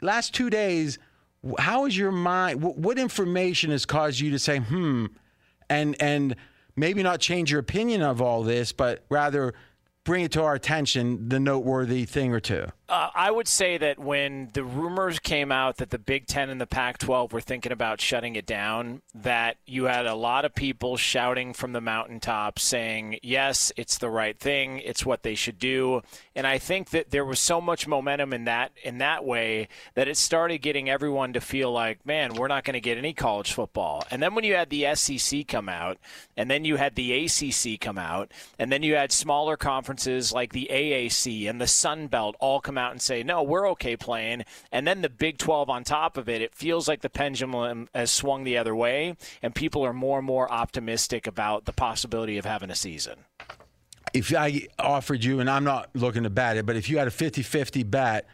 Last 0.00 0.34
two 0.34 0.50
days, 0.50 0.98
how 1.58 1.84
is 1.84 1.96
your 1.96 2.12
mind? 2.12 2.62
What, 2.62 2.98
information 2.98 3.70
has 3.70 3.84
caused 3.84 4.18
you 4.20 4.30
to 4.30 4.38
say, 4.38 4.58
"Hmm," 4.58 5.06
and 5.68 5.94
and 6.00 6.36
maybe 6.74 7.02
not 7.02 7.20
change 7.20 7.50
your 7.50 7.60
opinion 7.60 8.02
of 8.02 8.22
all 8.22 8.42
this, 8.42 8.72
but 8.72 9.04
rather 9.10 9.54
bring 10.04 10.24
it 10.24 10.32
to 10.32 10.42
our 10.42 10.54
attention 10.54 11.28
the 11.28 11.38
noteworthy 11.38 12.06
thing 12.06 12.32
or 12.32 12.40
two? 12.40 12.66
Uh, 12.94 13.10
I 13.12 13.28
would 13.28 13.48
say 13.48 13.76
that 13.76 13.98
when 13.98 14.50
the 14.52 14.62
rumors 14.62 15.18
came 15.18 15.50
out 15.50 15.78
that 15.78 15.90
the 15.90 15.98
Big 15.98 16.28
Ten 16.28 16.48
and 16.48 16.60
the 16.60 16.66
Pac 16.66 16.98
12 16.98 17.32
were 17.32 17.40
thinking 17.40 17.72
about 17.72 18.00
shutting 18.00 18.36
it 18.36 18.46
down, 18.46 19.02
that 19.16 19.56
you 19.66 19.86
had 19.86 20.06
a 20.06 20.14
lot 20.14 20.44
of 20.44 20.54
people 20.54 20.96
shouting 20.96 21.54
from 21.54 21.72
the 21.72 21.80
mountaintops 21.80 22.62
saying, 22.62 23.18
yes, 23.20 23.72
it's 23.76 23.98
the 23.98 24.08
right 24.08 24.38
thing, 24.38 24.78
it's 24.78 25.04
what 25.04 25.24
they 25.24 25.34
should 25.34 25.58
do. 25.58 26.02
And 26.36 26.46
I 26.46 26.58
think 26.58 26.90
that 26.90 27.10
there 27.10 27.24
was 27.24 27.40
so 27.40 27.60
much 27.60 27.88
momentum 27.88 28.32
in 28.32 28.44
that 28.44 28.70
in 28.84 28.98
that 28.98 29.24
way 29.24 29.66
that 29.94 30.06
it 30.06 30.16
started 30.16 30.58
getting 30.58 30.88
everyone 30.88 31.32
to 31.32 31.40
feel 31.40 31.72
like, 31.72 32.06
man, 32.06 32.34
we're 32.34 32.46
not 32.46 32.62
going 32.62 32.74
to 32.74 32.80
get 32.80 32.96
any 32.96 33.12
college 33.12 33.52
football. 33.52 34.04
And 34.12 34.22
then 34.22 34.36
when 34.36 34.44
you 34.44 34.54
had 34.54 34.70
the 34.70 34.94
SEC 34.94 35.48
come 35.48 35.68
out, 35.68 35.98
and 36.36 36.48
then 36.48 36.64
you 36.64 36.76
had 36.76 36.94
the 36.94 37.24
ACC 37.24 37.80
come 37.80 37.98
out, 37.98 38.30
and 38.56 38.70
then 38.70 38.84
you 38.84 38.94
had 38.94 39.10
smaller 39.10 39.56
conferences 39.56 40.32
like 40.32 40.52
the 40.52 40.68
AAC 40.70 41.50
and 41.50 41.60
the 41.60 41.66
Sun 41.66 42.06
Belt 42.06 42.36
all 42.38 42.60
come 42.60 42.78
out 42.78 42.83
and 42.92 43.02
say, 43.02 43.22
no, 43.22 43.42
we're 43.42 43.68
okay 43.70 43.96
playing. 43.96 44.44
And 44.72 44.86
then 44.86 45.02
the 45.02 45.08
Big 45.08 45.38
12 45.38 45.68
on 45.70 45.84
top 45.84 46.16
of 46.16 46.28
it, 46.28 46.42
it 46.42 46.54
feels 46.54 46.88
like 46.88 47.00
the 47.00 47.10
pendulum 47.10 47.88
has 47.94 48.10
swung 48.10 48.44
the 48.44 48.58
other 48.58 48.74
way, 48.74 49.16
and 49.42 49.54
people 49.54 49.84
are 49.84 49.92
more 49.92 50.18
and 50.18 50.26
more 50.26 50.50
optimistic 50.50 51.26
about 51.26 51.64
the 51.64 51.72
possibility 51.72 52.38
of 52.38 52.44
having 52.44 52.70
a 52.70 52.74
season. 52.74 53.24
If 54.12 54.34
I 54.34 54.68
offered 54.78 55.24
you, 55.24 55.40
and 55.40 55.50
I'm 55.50 55.64
not 55.64 55.90
looking 55.94 56.22
to 56.22 56.30
bet 56.30 56.56
it, 56.56 56.66
but 56.66 56.76
if 56.76 56.88
you 56.88 56.98
had 56.98 57.08
a 57.08 57.10
50 57.10 57.42
50 57.42 57.82
bet, 57.82 58.26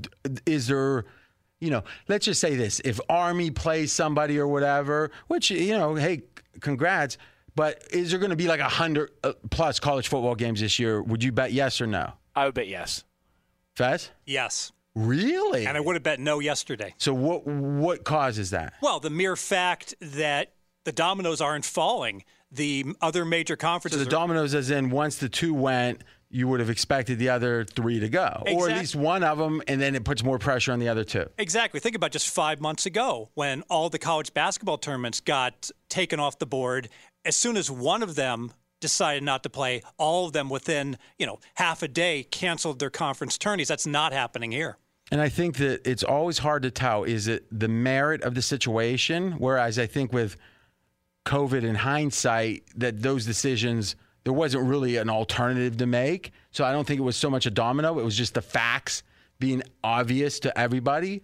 d- 0.00 0.08
is 0.46 0.68
there, 0.68 1.04
you 1.60 1.70
know, 1.70 1.82
let's 2.08 2.24
just 2.26 2.40
say 2.40 2.54
this 2.54 2.80
if 2.84 3.00
Army 3.08 3.50
plays 3.50 3.92
somebody 3.92 4.38
or 4.38 4.46
whatever, 4.46 5.10
which, 5.26 5.50
you 5.50 5.76
know, 5.76 5.96
hey, 5.96 6.22
congrats, 6.60 7.18
but 7.56 7.82
is 7.90 8.10
there 8.10 8.20
going 8.20 8.30
to 8.30 8.36
be 8.36 8.46
like 8.46 8.60
a 8.60 8.64
100 8.64 9.10
uh, 9.24 9.32
plus 9.50 9.80
college 9.80 10.08
football 10.08 10.34
games 10.34 10.60
this 10.60 10.78
year? 10.78 11.02
Would 11.02 11.24
you 11.24 11.32
bet 11.32 11.52
yes 11.52 11.80
or 11.80 11.86
no? 11.86 12.12
I 12.36 12.44
would 12.44 12.54
bet 12.54 12.68
yes. 12.68 13.02
Fez? 13.76 14.10
Yes. 14.24 14.72
Really? 14.94 15.66
And 15.66 15.76
I 15.76 15.80
would 15.80 15.94
have 15.94 16.02
bet 16.02 16.18
no 16.18 16.40
yesterday. 16.40 16.94
So 16.96 17.12
what 17.12 17.46
what 17.46 18.04
causes 18.04 18.50
that? 18.50 18.74
Well, 18.80 18.98
the 18.98 19.10
mere 19.10 19.36
fact 19.36 19.94
that 20.00 20.52
the 20.84 20.92
dominoes 20.92 21.42
aren't 21.42 21.66
falling, 21.66 22.24
the 22.50 22.86
other 23.02 23.26
major 23.26 23.56
conferences. 23.56 24.00
So 24.00 24.04
the 24.04 24.08
are- 24.08 24.10
dominoes, 24.10 24.54
as 24.54 24.70
in 24.70 24.88
once 24.88 25.16
the 25.18 25.28
two 25.28 25.52
went, 25.52 26.02
you 26.30 26.48
would 26.48 26.60
have 26.60 26.70
expected 26.70 27.18
the 27.18 27.28
other 27.28 27.64
three 27.64 28.00
to 28.00 28.08
go, 28.08 28.42
or 28.48 28.70
at 28.70 28.78
least 28.78 28.96
one 28.96 29.22
of 29.22 29.38
them, 29.38 29.62
and 29.68 29.80
then 29.80 29.94
it 29.94 30.04
puts 30.04 30.24
more 30.24 30.38
pressure 30.38 30.72
on 30.72 30.80
the 30.80 30.88
other 30.88 31.04
two. 31.04 31.26
Exactly. 31.38 31.78
Think 31.78 31.94
about 31.94 32.10
just 32.10 32.30
five 32.30 32.60
months 32.60 32.86
ago 32.86 33.28
when 33.34 33.62
all 33.68 33.90
the 33.90 33.98
college 33.98 34.32
basketball 34.34 34.78
tournaments 34.78 35.20
got 35.20 35.70
taken 35.88 36.18
off 36.18 36.38
the 36.38 36.46
board. 36.46 36.88
As 37.24 37.36
soon 37.36 37.56
as 37.56 37.70
one 37.70 38.02
of 38.02 38.14
them 38.16 38.52
decided 38.80 39.22
not 39.22 39.42
to 39.42 39.50
play, 39.50 39.82
all 39.98 40.26
of 40.26 40.32
them 40.32 40.48
within 40.48 40.98
you 41.18 41.26
know 41.26 41.38
half 41.54 41.82
a 41.82 41.88
day 41.88 42.22
canceled 42.24 42.78
their 42.78 42.90
conference 42.90 43.38
tourneys. 43.38 43.68
That's 43.68 43.86
not 43.86 44.12
happening 44.12 44.52
here. 44.52 44.78
And 45.12 45.20
I 45.20 45.28
think 45.28 45.56
that 45.58 45.86
it's 45.88 46.02
always 46.02 46.38
hard 46.38 46.62
to 46.64 46.70
tell 46.70 47.04
is 47.04 47.28
it 47.28 47.46
the 47.56 47.68
merit 47.68 48.22
of 48.22 48.34
the 48.34 48.42
situation? 48.42 49.32
Whereas 49.32 49.78
I 49.78 49.86
think 49.86 50.12
with 50.12 50.36
COVID 51.24 51.62
in 51.62 51.74
hindsight, 51.74 52.64
that 52.76 53.02
those 53.02 53.24
decisions, 53.24 53.96
there 54.24 54.32
wasn't 54.32 54.64
really 54.64 54.96
an 54.96 55.08
alternative 55.08 55.76
to 55.78 55.86
make. 55.86 56.32
So 56.50 56.64
I 56.64 56.72
don't 56.72 56.86
think 56.86 56.98
it 56.98 57.04
was 57.04 57.16
so 57.16 57.30
much 57.30 57.46
a 57.46 57.50
domino, 57.50 57.98
it 57.98 58.04
was 58.04 58.16
just 58.16 58.34
the 58.34 58.42
facts 58.42 59.02
being 59.38 59.62
obvious 59.84 60.40
to 60.40 60.58
everybody. 60.58 61.22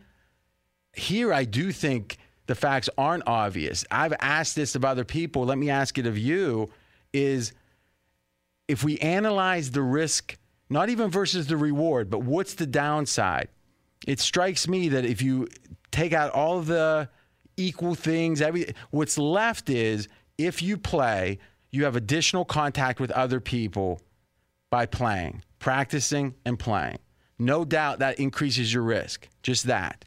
Here, 0.95 1.33
I 1.33 1.45
do 1.45 1.73
think 1.73 2.19
the 2.47 2.55
facts 2.55 2.91
aren't 2.99 3.27
obvious. 3.27 3.85
I've 3.91 4.13
asked 4.21 4.55
this 4.55 4.75
of 4.75 4.85
other 4.85 5.05
people. 5.05 5.47
Let 5.47 5.57
me 5.57 5.71
ask 5.71 5.97
it 5.97 6.07
of 6.07 6.19
you 6.19 6.71
is 7.13 7.53
if 8.69 8.85
we 8.85 8.99
analyze 8.99 9.71
the 9.71 9.83
risk, 9.83 10.37
not 10.71 10.89
even 10.89 11.11
versus 11.11 11.47
the 11.47 11.57
reward, 11.57 12.11
but 12.11 12.23
what's 12.23 12.55
the 12.55 12.67
downside? 12.67 13.49
It 14.07 14.21
strikes 14.21 14.67
me 14.67 14.89
that 14.91 15.05
if 15.05 15.23
you 15.23 15.49
take 15.93 16.13
out 16.13 16.33
all 16.33 16.61
the 16.61 17.09
equal 17.57 17.95
things. 17.95 18.41
Every 18.41 18.75
what's 18.91 19.19
left 19.19 19.71
is 19.71 20.09
if 20.39 20.63
you 20.63 20.77
play, 20.77 21.39
you 21.71 21.85
have 21.85 21.97
additional 21.97 22.45
contact 22.45 23.01
with 23.01 23.11
other 23.13 23.41
people 23.41 24.01
by 24.71 24.87
playing, 24.87 25.43
practicing 25.59 26.35
and 26.45 26.59
playing. 26.59 26.99
No 27.39 27.65
doubt 27.65 28.01
that 28.01 28.19
increases 28.19 28.73
your 28.73 28.83
risk. 28.83 29.29
Just 29.43 29.67
that. 29.67 30.05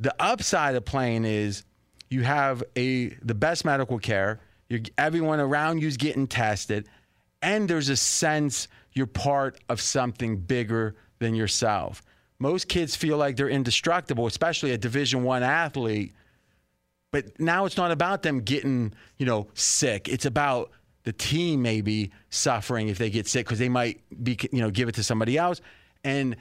The 0.00 0.14
upside 0.20 0.74
of 0.76 0.84
playing 0.84 1.24
is 1.24 1.64
you 2.10 2.22
have 2.22 2.62
a 2.76 3.08
the 3.22 3.34
best 3.34 3.64
medical 3.64 3.98
care. 3.98 4.40
You're, 4.68 4.80
everyone 4.96 5.40
around 5.40 5.80
you 5.80 5.88
is 5.88 5.96
getting 5.96 6.26
tested, 6.26 6.88
and 7.42 7.68
there's 7.68 7.88
a 7.88 7.96
sense 7.96 8.68
you're 8.92 9.06
part 9.06 9.58
of 9.68 9.80
something 9.80 10.36
bigger 10.38 10.96
than 11.18 11.34
yourself. 11.34 12.02
Most 12.38 12.68
kids 12.68 12.94
feel 12.94 13.16
like 13.16 13.36
they're 13.36 13.48
indestructible, 13.48 14.26
especially 14.26 14.72
a 14.72 14.78
Division 14.78 15.24
One 15.24 15.42
athlete. 15.42 16.14
But 17.10 17.40
now 17.40 17.64
it's 17.64 17.76
not 17.76 17.90
about 17.90 18.22
them 18.22 18.40
getting, 18.40 18.92
you 19.16 19.26
know, 19.26 19.48
sick. 19.54 20.08
It's 20.08 20.26
about 20.26 20.70
the 21.04 21.12
team 21.12 21.62
maybe 21.62 22.12
suffering 22.28 22.88
if 22.88 22.98
they 22.98 23.08
get 23.08 23.26
sick 23.26 23.46
because 23.46 23.58
they 23.58 23.68
might 23.68 24.00
be, 24.22 24.38
you 24.52 24.60
know, 24.60 24.70
give 24.70 24.88
it 24.88 24.94
to 24.96 25.02
somebody 25.02 25.38
else. 25.38 25.60
And 26.04 26.36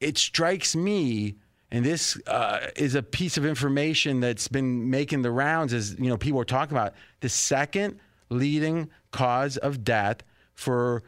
it 0.00 0.16
strikes 0.16 0.76
me, 0.76 1.34
and 1.70 1.84
this 1.84 2.18
uh, 2.26 2.68
is 2.76 2.94
a 2.94 3.02
piece 3.02 3.36
of 3.36 3.44
information 3.44 4.20
that's 4.20 4.48
been 4.48 4.88
making 4.88 5.22
the 5.22 5.30
rounds 5.30 5.72
as 5.72 5.96
you 5.98 6.08
know 6.08 6.16
people 6.16 6.40
are 6.40 6.44
talking 6.44 6.76
about 6.76 6.94
the 7.20 7.28
second 7.28 7.98
leading 8.30 8.90
cause 9.10 9.56
of 9.56 9.84
death 9.84 10.22
for 10.54 11.02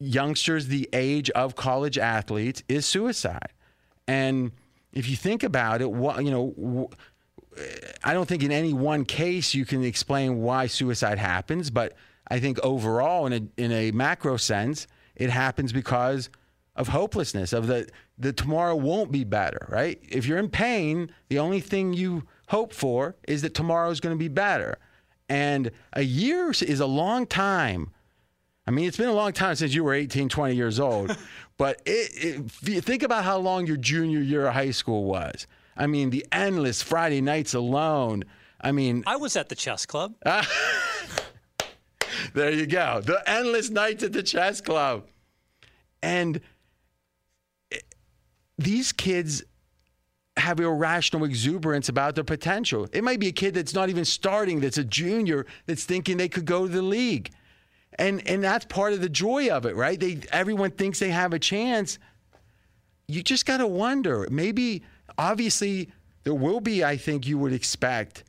youngsters 0.00 0.68
the 0.68 0.88
age 0.92 1.30
of 1.30 1.56
college 1.56 1.98
athletes 1.98 2.62
is 2.68 2.86
suicide. 2.86 3.52
And 4.06 4.52
if 4.92 5.08
you 5.08 5.16
think 5.16 5.42
about 5.42 5.82
it, 5.82 5.90
what 5.90 6.24
you 6.24 6.30
know. 6.30 6.90
I 8.04 8.14
don't 8.14 8.28
think 8.28 8.44
in 8.44 8.52
any 8.52 8.72
one 8.72 9.04
case 9.04 9.52
you 9.52 9.66
can 9.66 9.82
explain 9.82 10.42
why 10.42 10.68
suicide 10.68 11.18
happens, 11.18 11.70
but 11.70 11.94
I 12.28 12.38
think 12.38 12.60
overall, 12.62 13.26
in 13.26 13.32
a, 13.32 13.60
in 13.60 13.72
a 13.72 13.90
macro 13.90 14.36
sense, 14.36 14.86
it 15.16 15.28
happens 15.28 15.72
because 15.72 16.30
of 16.78 16.88
hopelessness, 16.88 17.52
of 17.52 17.66
the, 17.66 17.88
the 18.16 18.32
tomorrow 18.32 18.76
won't 18.76 19.10
be 19.10 19.24
better, 19.24 19.66
right? 19.68 20.00
If 20.08 20.26
you're 20.26 20.38
in 20.38 20.48
pain, 20.48 21.10
the 21.28 21.40
only 21.40 21.60
thing 21.60 21.92
you 21.92 22.22
hope 22.46 22.72
for 22.72 23.16
is 23.26 23.42
that 23.42 23.52
tomorrow 23.52 23.90
is 23.90 23.98
going 24.00 24.14
to 24.14 24.18
be 24.18 24.28
better. 24.28 24.78
And 25.28 25.72
a 25.92 26.02
year 26.02 26.50
is 26.52 26.80
a 26.80 26.86
long 26.86 27.26
time. 27.26 27.90
I 28.66 28.70
mean, 28.70 28.86
it's 28.86 28.96
been 28.96 29.08
a 29.08 29.12
long 29.12 29.32
time 29.32 29.56
since 29.56 29.74
you 29.74 29.82
were 29.82 29.92
18, 29.92 30.28
20 30.28 30.54
years 30.54 30.78
old, 30.78 31.18
but 31.58 31.82
it, 31.84 32.46
it, 32.62 32.84
think 32.84 33.02
about 33.02 33.24
how 33.24 33.38
long 33.38 33.66
your 33.66 33.76
junior 33.76 34.20
year 34.20 34.46
of 34.46 34.54
high 34.54 34.70
school 34.70 35.04
was. 35.04 35.48
I 35.76 35.88
mean, 35.88 36.10
the 36.10 36.24
endless 36.30 36.80
Friday 36.80 37.20
nights 37.20 37.54
alone. 37.54 38.24
I 38.60 38.70
mean, 38.70 39.02
I 39.06 39.16
was 39.16 39.36
at 39.36 39.48
the 39.48 39.54
chess 39.56 39.84
club. 39.84 40.14
there 42.34 42.52
you 42.52 42.66
go. 42.66 43.00
The 43.04 43.22
endless 43.26 43.68
nights 43.68 44.04
at 44.04 44.12
the 44.12 44.22
chess 44.22 44.60
club. 44.60 45.08
And 46.02 46.40
these 48.58 48.92
kids 48.92 49.44
have 50.36 50.60
irrational 50.60 51.24
exuberance 51.24 51.88
about 51.88 52.14
their 52.14 52.24
potential. 52.24 52.88
It 52.92 53.02
might 53.02 53.20
be 53.20 53.28
a 53.28 53.32
kid 53.32 53.54
that's 53.54 53.74
not 53.74 53.88
even 53.88 54.04
starting, 54.04 54.60
that's 54.60 54.78
a 54.78 54.84
junior, 54.84 55.46
that's 55.66 55.84
thinking 55.84 56.16
they 56.16 56.28
could 56.28 56.44
go 56.44 56.66
to 56.66 56.72
the 56.72 56.82
league. 56.82 57.30
And 57.98 58.26
and 58.28 58.44
that's 58.44 58.64
part 58.64 58.92
of 58.92 59.00
the 59.00 59.08
joy 59.08 59.48
of 59.48 59.66
it, 59.66 59.74
right? 59.74 59.98
They 59.98 60.20
everyone 60.30 60.70
thinks 60.72 60.98
they 60.98 61.10
have 61.10 61.32
a 61.32 61.38
chance. 61.38 61.98
You 63.08 63.22
just 63.22 63.46
got 63.46 63.56
to 63.56 63.66
wonder. 63.66 64.28
Maybe 64.30 64.84
obviously 65.16 65.90
there 66.22 66.34
will 66.34 66.60
be 66.60 66.84
I 66.84 66.96
think 66.96 67.26
you 67.26 67.38
would 67.38 67.52
expect. 67.52 68.24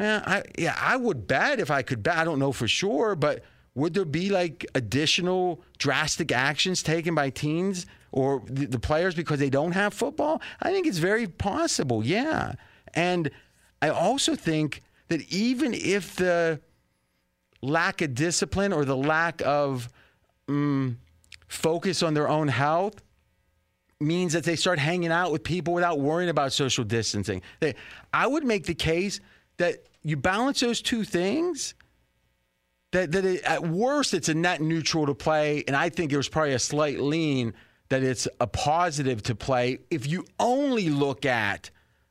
Eh, 0.00 0.20
I 0.24 0.42
yeah, 0.58 0.76
I 0.80 0.96
would 0.96 1.28
bet 1.28 1.60
if 1.60 1.70
I 1.70 1.82
could 1.82 2.02
bet. 2.02 2.16
I 2.16 2.24
don't 2.24 2.38
know 2.38 2.52
for 2.52 2.66
sure, 2.66 3.14
but 3.14 3.44
would 3.74 3.94
there 3.94 4.04
be 4.04 4.30
like 4.30 4.66
additional 4.74 5.62
drastic 5.78 6.30
actions 6.32 6.82
taken 6.82 7.14
by 7.14 7.30
teens 7.30 7.86
or 8.10 8.42
the, 8.46 8.78
players 8.78 9.14
because 9.14 9.38
they 9.38 9.50
don't 9.50 9.72
have 9.72 9.94
football? 9.94 10.42
I 10.60 10.70
think 10.72 10.86
it's 10.86 10.98
very 10.98 11.26
possible, 11.26 12.04
yeah. 12.04 12.52
And 12.94 13.30
I 13.80 13.88
also 13.88 14.34
think 14.34 14.82
that 15.08 15.22
even 15.32 15.72
if 15.72 16.16
the 16.16 16.60
lack 17.62 18.02
of 18.02 18.14
discipline 18.14 18.72
or 18.72 18.84
the 18.84 18.96
lack 18.96 19.40
of 19.42 19.88
um, 20.48 20.98
focus 21.48 22.02
on 22.02 22.14
their 22.14 22.28
own 22.28 22.48
health 22.48 23.02
means 24.00 24.32
that 24.32 24.44
they 24.44 24.56
start 24.56 24.78
hanging 24.78 25.12
out 25.12 25.32
with 25.32 25.44
people 25.44 25.72
without 25.72 26.00
worrying 26.00 26.28
about 26.28 26.52
social 26.52 26.84
distancing. 26.84 27.40
They, 27.60 27.74
I 28.12 28.26
would 28.26 28.44
make 28.44 28.66
the 28.66 28.74
case 28.74 29.20
that 29.58 29.86
you 30.02 30.16
balance 30.16 30.60
those 30.60 30.82
two 30.82 31.04
things. 31.04 31.74
That, 32.92 33.12
that 33.12 33.24
it, 33.24 33.42
at 33.42 33.66
worst 33.66 34.14
it's 34.14 34.28
a 34.28 34.34
net 34.34 34.60
neutral 34.60 35.06
to 35.06 35.14
play, 35.14 35.64
and 35.66 35.74
I 35.74 35.88
think 35.88 36.12
it 36.12 36.16
was 36.16 36.28
probably 36.28 36.52
a 36.52 36.58
slight 36.58 37.00
lean 37.00 37.54
that 37.88 38.02
it's 38.02 38.26
a 38.40 38.46
positive 38.46 39.22
to 39.24 39.34
play 39.34 39.78
if 39.90 40.06
you 40.06 40.24
only 40.38 40.88
look 40.88 41.26
at 41.26 41.70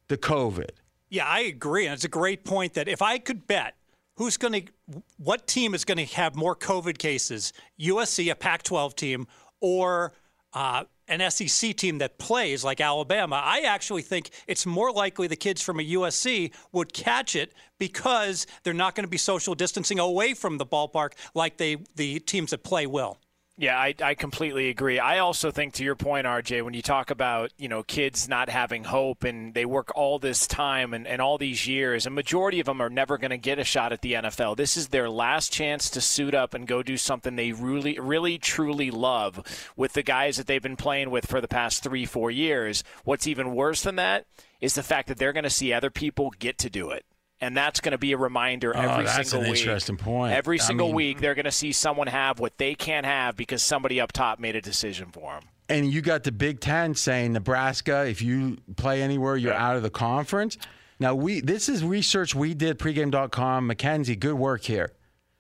the 0.10 0.17
COVID. 0.17 0.70
Yeah, 1.10 1.26
I 1.26 1.41
agree. 1.41 1.86
And 1.86 1.94
it's 1.94 2.04
a 2.04 2.10
great 2.10 2.46
point 2.46 2.74
that 2.76 2.88
if 2.88 3.02
I 3.02 3.17
could 3.17 3.48
bet 3.48 3.76
who's 4.15 4.38
going 4.38 4.54
to, 4.54 5.02
what 5.17 5.48
team 5.48 5.74
is 5.74 5.84
going 5.84 5.98
to 5.98 6.06
have 6.15 6.36
more 6.36 6.56
COVID 6.56 6.98
cases, 6.98 7.54
USC, 7.80 8.32
a 8.32 8.36
Pac 8.36 8.63
12 8.63 8.96
team, 8.96 9.28
or 9.60 10.13
uh, 10.54 10.84
an 11.12 11.30
SEC 11.30 11.76
team 11.76 11.97
that 12.00 12.17
plays 12.17 12.63
like 12.63 12.80
Alabama, 12.80 13.41
I 13.43 13.62
actually 13.62 14.02
think 14.02 14.32
it's 14.47 14.65
more 14.65 14.91
likely 14.91 15.28
the 15.28 15.36
kids 15.36 15.62
from 15.62 15.80
a 15.80 15.84
USC 15.84 16.54
would 16.71 16.93
catch 16.93 17.36
it 17.36 17.54
because 17.78 18.47
they're 18.63 18.74
not 18.74 18.95
going 18.95 19.04
to 19.04 19.10
be 19.10 19.17
social 19.17 19.54
distancing 19.54 20.00
away 20.00 20.34
from 20.34 20.58
the 20.58 20.65
ballpark 20.65 21.12
like 21.36 21.58
they 21.58 21.78
the 21.95 22.19
teams 22.19 22.52
that 22.52 22.63
play 22.63 22.88
will. 22.88 23.19
Yeah, 23.58 23.78
I, 23.78 23.94
I 24.02 24.16
completely 24.16 24.70
agree. 24.70 24.98
I 24.98 25.20
also 25.20 25.52
think, 25.52 25.74
to 25.74 25.84
your 25.84 25.96
point, 25.96 26.26
RJ, 26.26 26.64
when 26.64 26.74
you 26.74 26.82
talk 26.82 27.12
about 27.12 27.52
you 27.58 27.68
know 27.68 27.84
kids 27.84 28.28
not 28.28 28.50
having 28.50 28.86
hope 28.86 29.24
and 29.24 29.54
they 29.54 29.66
work 29.66 29.92
all 29.94 30.20
this 30.20 30.48
time 30.48 30.94
and, 30.94 31.06
and 31.06 31.22
all 31.22 31.38
these 31.38 31.68
years, 31.68 32.06
a 32.06 32.10
majority 32.10 32.60
of 32.60 32.66
them 32.66 32.82
are 32.82 32.90
never 32.90 33.18
going 33.18 33.30
to 33.32 33.38
get 33.38 33.60
a 33.60 33.64
shot 33.64 33.92
at 33.92 34.02
the 34.02 34.14
NFL. 34.14 34.56
This 34.56 34.78
is 34.78 34.88
their 34.88 35.10
last 35.10 35.52
chance 35.52 35.90
to 35.92 36.02
suit 36.02 36.34
up 36.34 36.54
and 36.54 36.66
go 36.66 36.82
do 36.82 36.98
something 36.98 37.36
they 37.36 37.52
really, 37.52 38.00
really, 38.00 38.38
truly 38.38 38.90
love 38.90 39.72
with 39.76 39.94
the 39.94 40.04
guys 40.04 40.38
that 40.38 40.48
they've 40.48 40.64
been 40.64 40.78
playing 40.78 41.12
with 41.12 41.28
for 41.28 41.42
the 41.42 41.48
past 41.48 41.84
three, 41.84 42.06
four 42.06 42.32
years. 42.32 42.84
What's 43.04 43.28
even 43.28 43.54
worse 43.54 43.84
than 43.84 43.98
that 43.98 44.26
is 44.62 44.76
the 44.76 44.84
fact 44.84 45.08
that 45.10 45.18
they're 45.18 45.34
going 45.34 45.44
to 45.44 45.50
see 45.50 45.74
other 45.74 45.90
people 45.90 46.32
get 46.40 46.58
to 46.60 46.70
do 46.70 46.90
it 46.90 47.06
and 47.41 47.58
that's 47.58 47.82
going 47.82 47.91
to 47.91 47.97
be 47.97 48.12
a 48.13 48.17
reminder 48.17 48.71
oh, 48.75 48.80
every 48.80 49.04
oh, 49.04 49.08
that's 49.08 49.30
single 49.30 49.45
an 49.45 49.51
week. 49.51 49.62
Interesting 49.62 49.97
point. 49.97 50.34
Every 50.34 50.60
single 50.60 50.88
I 50.88 50.89
mean, 50.89 50.95
week, 50.95 51.21
they're 51.21 51.36
going 51.36 51.45
to 51.45 51.51
see 51.51 51.71
someone 51.71 52.08
have 52.08 52.39
what 52.39 52.58
they 52.58 52.75
can't 52.75 53.06
have 53.06 53.36
because 53.36 53.63
somebody 53.63 53.99
up 53.99 54.12
top 54.12 54.39
made 54.39 54.56
a 54.56 54.62
decision 54.62 55.10
for 55.12 55.34
them. 55.34 55.43
And 55.67 55.91
you 55.91 56.01
got 56.01 56.23
the 56.23 56.32
Big 56.32 56.60
Ten 56.60 56.93
saying 56.93 57.34
Nebraska, 57.34 58.06
if 58.06 58.21
you 58.21 58.58
play 58.75 59.01
anywhere, 59.01 59.36
you're 59.38 59.54
out 59.54 59.75
of 59.75 59.84
the 59.84 59.89
conference. 59.89 60.58
Now 60.99 61.15
we 61.15 61.41
this 61.41 61.67
is 61.67 61.84
research 61.84 62.36
we 62.36 62.54
did 62.54 62.77
pregame.com. 62.77 63.67
Mackenzie, 63.67 64.15
good 64.15 64.36
work 64.36 64.63
here. 64.63 64.91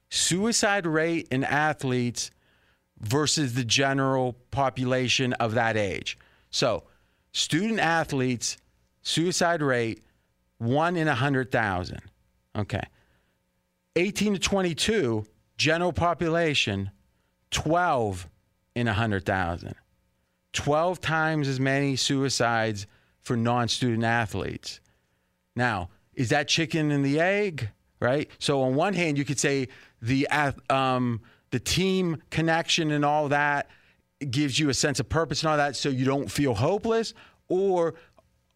Suicide 0.09 0.87
rate 0.87 1.27
in 1.31 1.43
athletes 1.43 2.31
versus 2.99 3.53
the 3.53 3.63
general 3.63 4.37
population 4.51 5.33
of 5.33 5.53
that 5.53 5.77
age. 5.77 6.17
So, 6.49 6.83
student 7.31 7.79
athletes 7.79 8.57
suicide 9.03 9.61
rate 9.61 10.03
one 10.61 10.95
in 10.95 11.07
a 11.07 11.15
hundred 11.15 11.51
thousand. 11.51 12.01
Okay. 12.55 12.83
18 13.95 14.33
to 14.33 14.39
22, 14.39 15.25
general 15.57 15.91
population, 15.91 16.91
12 17.49 18.29
in 18.75 18.87
a 18.87 18.93
hundred 18.93 19.25
thousand. 19.25 19.73
12 20.53 21.01
times 21.01 21.47
as 21.47 21.59
many 21.59 21.95
suicides 21.95 22.85
for 23.21 23.35
non 23.35 23.67
student 23.67 24.03
athletes. 24.03 24.79
Now, 25.55 25.89
is 26.13 26.29
that 26.29 26.47
chicken 26.47 26.91
and 26.91 27.03
the 27.03 27.19
egg? 27.19 27.69
Right? 27.99 28.29
So, 28.39 28.61
on 28.61 28.75
one 28.75 28.93
hand, 28.93 29.17
you 29.17 29.25
could 29.25 29.39
say 29.39 29.67
the, 30.01 30.27
um, 30.69 31.21
the 31.51 31.59
team 31.59 32.21
connection 32.29 32.91
and 32.91 33.03
all 33.03 33.29
that 33.29 33.69
gives 34.29 34.59
you 34.59 34.69
a 34.69 34.73
sense 34.73 34.99
of 34.99 35.09
purpose 35.09 35.41
and 35.41 35.51
all 35.51 35.57
that 35.57 35.75
so 35.75 35.89
you 35.89 36.05
don't 36.05 36.29
feel 36.29 36.53
hopeless. 36.53 37.13
Or 37.47 37.95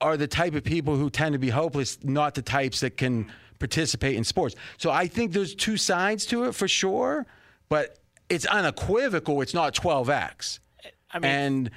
are 0.02 0.18
the 0.18 0.28
type 0.28 0.56
of 0.56 0.64
people 0.64 0.96
who 0.96 1.10
tend 1.10 1.34
to 1.34 1.40
be 1.40 1.50
hopeless, 1.50 1.98
not 2.04 2.36
the 2.36 2.42
types 2.42 2.82
that 2.82 2.98
can 2.98 3.32
participate 3.60 4.16
in 4.16 4.24
sports. 4.24 4.56
So 4.78 4.92
I 4.92 5.08
think 5.08 5.32
there's 5.32 5.56
two 5.56 5.78
sides 5.78 6.26
to 6.28 6.44
it 6.46 6.54
for 6.56 6.68
sure, 6.68 7.26
but 7.70 7.98
it's 8.30 8.46
unequivocal. 8.46 9.42
It's 9.42 9.54
not 9.54 9.74
12x. 9.74 10.60
I 11.12 11.20
mean, 11.20 11.32
and 11.32 11.72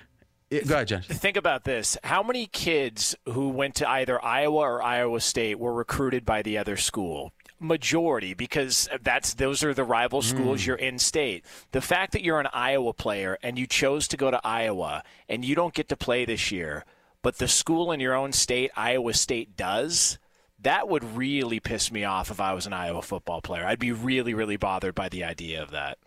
it, 0.50 0.66
go 0.66 0.74
ahead, 0.74 0.88
Jen. 0.88 1.02
Think 1.02 1.36
about 1.36 1.64
this: 1.64 1.96
how 2.02 2.22
many 2.22 2.46
kids 2.46 3.14
who 3.26 3.50
went 3.50 3.76
to 3.76 3.88
either 3.88 4.22
Iowa 4.24 4.58
or 4.60 4.82
Iowa 4.82 5.20
State 5.20 5.58
were 5.58 5.72
recruited 5.72 6.24
by 6.24 6.42
the 6.42 6.58
other 6.58 6.76
school? 6.76 7.32
majority 7.60 8.34
because 8.34 8.88
that's 9.02 9.34
those 9.34 9.64
are 9.64 9.74
the 9.74 9.82
rival 9.82 10.22
schools 10.22 10.62
Mm. 10.62 10.66
you're 10.66 10.76
in 10.76 10.96
state. 10.96 11.44
The 11.72 11.80
fact 11.80 12.12
that 12.12 12.22
you're 12.22 12.38
an 12.38 12.46
Iowa 12.52 12.92
player 12.92 13.36
and 13.42 13.58
you 13.58 13.66
chose 13.66 14.06
to 14.08 14.16
go 14.16 14.30
to 14.30 14.40
Iowa 14.44 15.02
and 15.28 15.44
you 15.44 15.56
don't 15.56 15.74
get 15.74 15.88
to 15.88 15.96
play 15.96 16.24
this 16.24 16.52
year, 16.52 16.84
but 17.28 17.36
the 17.36 17.46
school 17.46 17.92
in 17.92 18.00
your 18.00 18.14
own 18.14 18.32
state, 18.32 18.70
Iowa 18.74 19.12
State 19.12 19.54
does, 19.54 20.18
that 20.60 20.88
would 20.88 21.04
really 21.14 21.60
piss 21.60 21.92
me 21.92 22.02
off 22.02 22.30
if 22.30 22.40
I 22.40 22.54
was 22.54 22.64
an 22.64 22.72
Iowa 22.72 23.02
football 23.02 23.42
player. 23.42 23.66
I'd 23.66 23.78
be 23.78 23.92
really, 23.92 24.32
really 24.32 24.56
bothered 24.56 24.94
by 24.94 25.10
the 25.10 25.24
idea 25.24 25.62
of 25.62 25.72
that. 25.72 25.98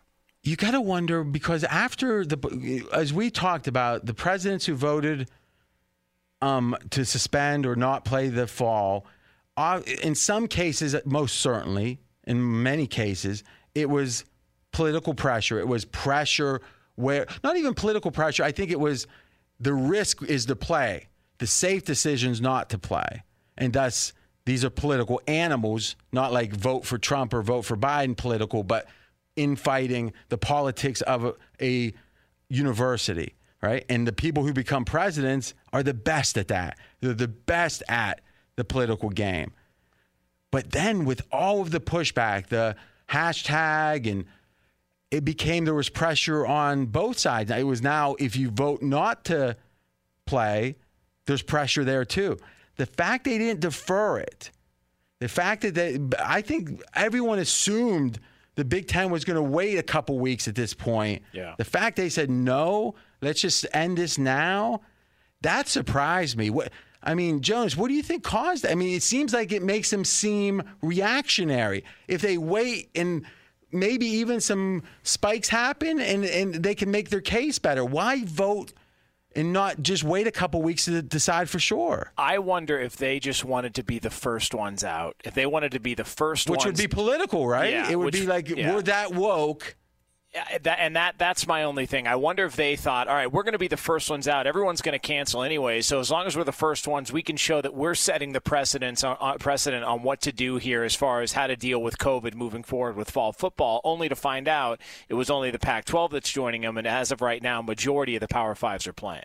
You 0.42 0.56
got 0.56 0.72
to 0.72 0.82
wonder 0.82 1.24
because 1.24 1.64
after 1.66 2.26
the, 2.26 2.88
as 2.92 3.14
we 3.14 3.30
talked 3.30 3.68
about, 3.68 4.08
the 4.08 4.16
presidents 4.16 4.66
who 4.66 4.74
voted 4.74 5.30
um, 6.42 6.76
to 6.90 7.06
suspend 7.06 7.68
or 7.68 7.76
not 7.76 8.04
play 8.04 8.30
the 8.30 8.48
fall, 8.48 9.06
uh, 9.58 9.82
in 10.02 10.16
some 10.16 10.48
cases, 10.48 10.96
most 11.06 11.38
certainly, 11.38 12.00
in 12.26 12.64
many 12.64 12.88
cases, 12.88 13.44
it 13.76 13.88
was 13.88 14.26
political 14.72 15.14
pressure. 15.14 15.60
It 15.60 15.68
was 15.68 15.86
pressure 15.86 16.62
where, 16.96 17.28
not 17.44 17.58
even 17.58 17.76
political 17.76 18.10
pressure, 18.10 18.44
I 18.44 18.52
think 18.52 18.72
it 18.72 18.80
was 18.80 19.06
the 19.60 19.76
risk 19.76 20.24
is 20.24 20.48
to 20.48 20.56
play, 20.56 21.10
the 21.42 21.48
safe 21.48 21.84
decisions 21.84 22.40
not 22.40 22.70
to 22.70 22.78
play. 22.78 23.24
And 23.58 23.74
thus, 23.74 24.14
these 24.46 24.64
are 24.64 24.70
political 24.70 25.20
animals, 25.28 25.96
not 26.12 26.32
like 26.32 26.54
vote 26.54 26.86
for 26.86 27.00
Trump 27.00 27.34
or 27.34 27.42
vote 27.42 27.64
for 27.64 27.76
Biden 27.76 28.16
political, 28.16 28.62
but 28.62 28.86
infighting 29.36 30.14
the 30.30 30.38
politics 30.38 31.02
of 31.02 31.26
a, 31.26 31.34
a 31.60 31.94
university, 32.48 33.34
right? 33.60 33.84
And 33.90 34.08
the 34.08 34.14
people 34.14 34.44
who 34.44 34.54
become 34.54 34.86
presidents 34.86 35.56
are 35.74 35.82
the 35.82 35.96
best 35.96 36.38
at 36.38 36.48
that. 36.50 36.78
They're 37.00 37.16
the 37.16 37.28
best 37.28 37.82
at 37.90 38.22
the 38.56 38.64
political 38.64 39.10
game. 39.10 39.52
But 40.52 40.74
then 40.74 41.06
with 41.06 41.24
all 41.32 41.62
of 41.62 41.72
the 41.72 41.82
pushback, 41.82 42.50
the 42.50 42.76
hashtag, 43.10 44.08
and 44.08 44.26
it 45.10 45.26
became 45.26 45.66
there 45.66 45.74
was 45.74 45.90
pressure 45.90 46.46
on 46.46 46.86
both 46.86 47.18
sides. 47.18 47.50
It 47.50 47.66
was 47.66 47.82
now 47.82 48.14
if 48.20 48.36
you 48.36 48.52
vote 48.52 48.84
not 48.84 49.26
to 49.26 49.58
play, 50.28 50.76
there's 51.32 51.42
pressure 51.42 51.86
there 51.86 52.04
too. 52.04 52.38
The 52.76 52.86
fact 52.86 53.24
they 53.24 53.38
didn't 53.38 53.62
defer 53.62 54.20
it, 54.20 54.52
the 55.20 55.28
fact 55.28 55.62
that 55.62 55.76
they, 55.76 56.00
I 56.20 56.42
think 56.42 56.82
everyone 56.94 57.40
assumed 57.40 58.20
the 58.56 58.66
Big 58.66 58.88
Ten 58.88 59.12
was 59.12 59.24
going 59.24 59.36
to 59.36 59.42
wait 59.42 59.78
a 59.78 59.84
couple 59.84 60.20
weeks 60.20 60.48
at 60.48 60.56
this 60.56 60.74
point. 60.74 61.24
Yeah. 61.32 61.56
The 61.58 61.64
fact 61.64 61.96
they 61.96 62.10
said 62.10 62.30
no, 62.30 62.96
let's 63.22 63.40
just 63.40 63.66
end 63.74 63.98
this 63.98 64.18
now, 64.18 64.82
that 65.42 65.68
surprised 65.68 66.38
me. 66.38 66.50
What 66.50 66.72
I 67.02 67.16
mean, 67.16 67.42
Jonas, 67.42 67.78
what 67.78 67.88
do 67.88 67.94
you 67.94 68.04
think 68.04 68.24
caused 68.24 68.64
that? 68.64 68.72
I 68.72 68.76
mean, 68.76 68.96
it 68.96 69.04
seems 69.04 69.34
like 69.34 69.52
it 69.52 69.64
makes 69.64 69.90
them 69.90 70.04
seem 70.04 70.62
reactionary. 70.82 71.84
If 72.08 72.22
they 72.22 72.38
wait 72.38 72.90
and 72.94 73.26
maybe 73.72 74.06
even 74.06 74.42
some 74.42 74.84
spikes 75.04 75.48
happen 75.48 76.00
and, 76.00 76.26
and 76.26 76.56
they 76.56 76.76
can 76.76 76.92
make 76.92 77.10
their 77.10 77.22
case 77.22 77.58
better, 77.58 77.86
why 77.86 78.24
vote 78.26 78.74
and 79.36 79.54
not 79.54 79.82
just 79.82 80.04
wait 80.04 80.28
a 80.28 80.32
couple 80.32 80.62
weeks 80.62 80.86
to 80.86 81.02
decide 81.02 81.50
for 81.50 81.60
sure? 81.60 82.12
I 82.18 82.40
wonder 82.40 82.80
if 82.80 82.96
they 82.98 83.20
just 83.20 83.46
wanted 83.46 83.76
to 83.76 83.84
be 83.84 84.00
the 84.00 84.10
first 84.10 84.54
ones 84.54 84.84
out. 84.84 85.16
If 85.24 85.34
they 85.34 85.46
wanted 85.46 85.72
to 85.74 85.80
be 85.80 85.96
the 85.96 86.04
first 86.06 86.50
Which 86.50 86.60
ones. 86.66 86.66
would 86.66 86.78
be 86.78 86.88
political, 86.94 87.48
right? 87.48 87.72
Yeah, 87.72 87.90
it 87.90 87.96
would 87.98 88.06
which- 88.06 88.14
be 88.16 88.28
like, 88.28 88.50
yeah. 88.50 88.74
we're 88.74 88.82
that 88.84 89.14
woke. 89.14 89.76
And 90.34 90.96
that 90.96 91.16
that's 91.18 91.46
my 91.46 91.64
only 91.64 91.86
thing. 91.86 92.08
I 92.08 92.16
wonder 92.16 92.46
if 92.46 92.56
they 92.56 92.78
thought, 92.78 93.10
all 93.10 93.16
right, 93.16 93.30
we're 93.30 93.44
going 93.44 93.52
to 93.52 93.60
be 93.60 93.68
the 93.68 93.76
first 93.76 94.10
ones 94.10 94.30
out. 94.30 94.48
Everyone's 94.48 94.82
going 94.82 94.94
to 94.94 95.00
cancel 95.00 95.44
anyway. 95.44 95.82
So 95.82 96.00
as 96.00 96.10
long 96.10 96.26
as 96.26 96.38
we're 96.38 96.46
the 96.46 96.54
first 96.54 96.88
ones, 96.88 97.12
we 97.12 97.22
can 97.22 97.36
show 97.36 97.62
that 97.62 97.74
we're 97.74 97.96
setting 97.96 98.32
the 98.32 98.40
precedence 98.40 99.04
on, 99.04 99.40
precedent 99.40 99.84
on 99.84 100.04
what 100.04 100.22
to 100.22 100.32
do 100.32 100.56
here 100.56 100.84
as 100.84 100.96
far 100.96 101.22
as 101.22 101.34
how 101.34 101.48
to 101.48 101.58
deal 101.58 101.82
with 101.82 101.98
COVID 101.98 102.34
moving 102.34 102.64
forward 102.64 102.96
with 102.96 103.12
fall 103.12 103.34
football. 103.34 103.82
Only 103.84 104.08
to 104.08 104.16
find 104.16 104.48
out 104.48 104.80
it 105.10 105.16
was 105.16 105.30
only 105.30 105.52
the 105.52 105.60
Pac-12 105.60 106.12
that's 106.12 106.32
joining 106.32 106.62
them, 106.62 106.78
and 106.78 106.88
as 106.88 107.12
of 107.12 107.22
right 107.22 107.44
now, 107.44 107.62
majority 107.62 108.16
of 108.16 108.22
the 108.22 108.30
Power 108.30 108.56
Fives 108.56 108.88
are 108.88 108.94
playing. 108.94 109.24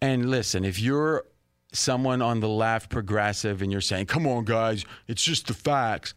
And 0.00 0.30
listen, 0.30 0.64
if 0.64 0.80
you're 0.80 1.24
someone 1.72 2.22
on 2.22 2.40
the 2.40 2.48
left, 2.48 2.88
progressive, 2.88 3.60
and 3.60 3.70
you're 3.70 3.82
saying, 3.82 4.06
come 4.06 4.26
on, 4.26 4.46
guys, 4.46 4.86
it's 5.06 5.22
just 5.22 5.46
the 5.46 5.54
facts. 5.54 6.14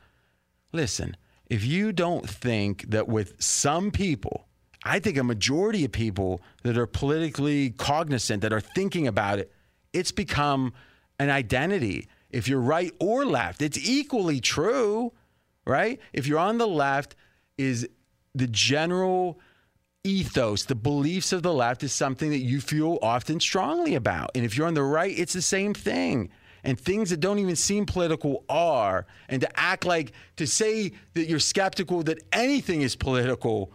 Listen, 0.71 1.17
if 1.49 1.65
you 1.65 1.91
don't 1.91 2.29
think 2.29 2.89
that 2.89 3.07
with 3.07 3.41
some 3.41 3.91
people, 3.91 4.47
I 4.83 4.99
think 4.99 5.17
a 5.17 5.23
majority 5.23 5.83
of 5.83 5.91
people 5.91 6.41
that 6.63 6.77
are 6.77 6.85
politically 6.85 7.71
cognizant, 7.71 8.41
that 8.43 8.53
are 8.53 8.61
thinking 8.61 9.07
about 9.07 9.39
it, 9.39 9.51
it's 9.91 10.11
become 10.11 10.73
an 11.17 11.29
identity. 11.29 12.07
If 12.29 12.47
you're 12.47 12.61
right 12.61 12.93
or 12.99 13.25
left, 13.25 13.61
it's 13.61 13.77
equally 13.77 14.39
true, 14.39 15.11
right? 15.65 15.99
If 16.13 16.27
you're 16.27 16.39
on 16.39 16.59
the 16.59 16.67
left, 16.67 17.15
is 17.57 17.89
the 18.33 18.47
general 18.47 19.39
ethos, 20.03 20.63
the 20.63 20.75
beliefs 20.75 21.33
of 21.33 21.43
the 21.43 21.53
left 21.53 21.83
is 21.83 21.91
something 21.91 22.29
that 22.29 22.37
you 22.37 22.61
feel 22.61 22.99
often 23.01 23.39
strongly 23.39 23.95
about. 23.95 24.31
And 24.35 24.45
if 24.45 24.55
you're 24.55 24.67
on 24.67 24.75
the 24.75 24.83
right, 24.83 25.17
it's 25.17 25.33
the 25.33 25.41
same 25.41 25.73
thing. 25.73 26.29
And 26.63 26.79
things 26.79 27.09
that 27.09 27.19
don't 27.19 27.39
even 27.39 27.55
seem 27.55 27.85
political 27.85 28.43
are. 28.49 29.05
And 29.27 29.41
to 29.41 29.59
act 29.59 29.85
like, 29.85 30.11
to 30.37 30.45
say 30.45 30.91
that 31.13 31.27
you're 31.27 31.39
skeptical 31.39 32.03
that 32.03 32.21
anything 32.33 32.81
is 32.81 32.95
political, 32.95 33.71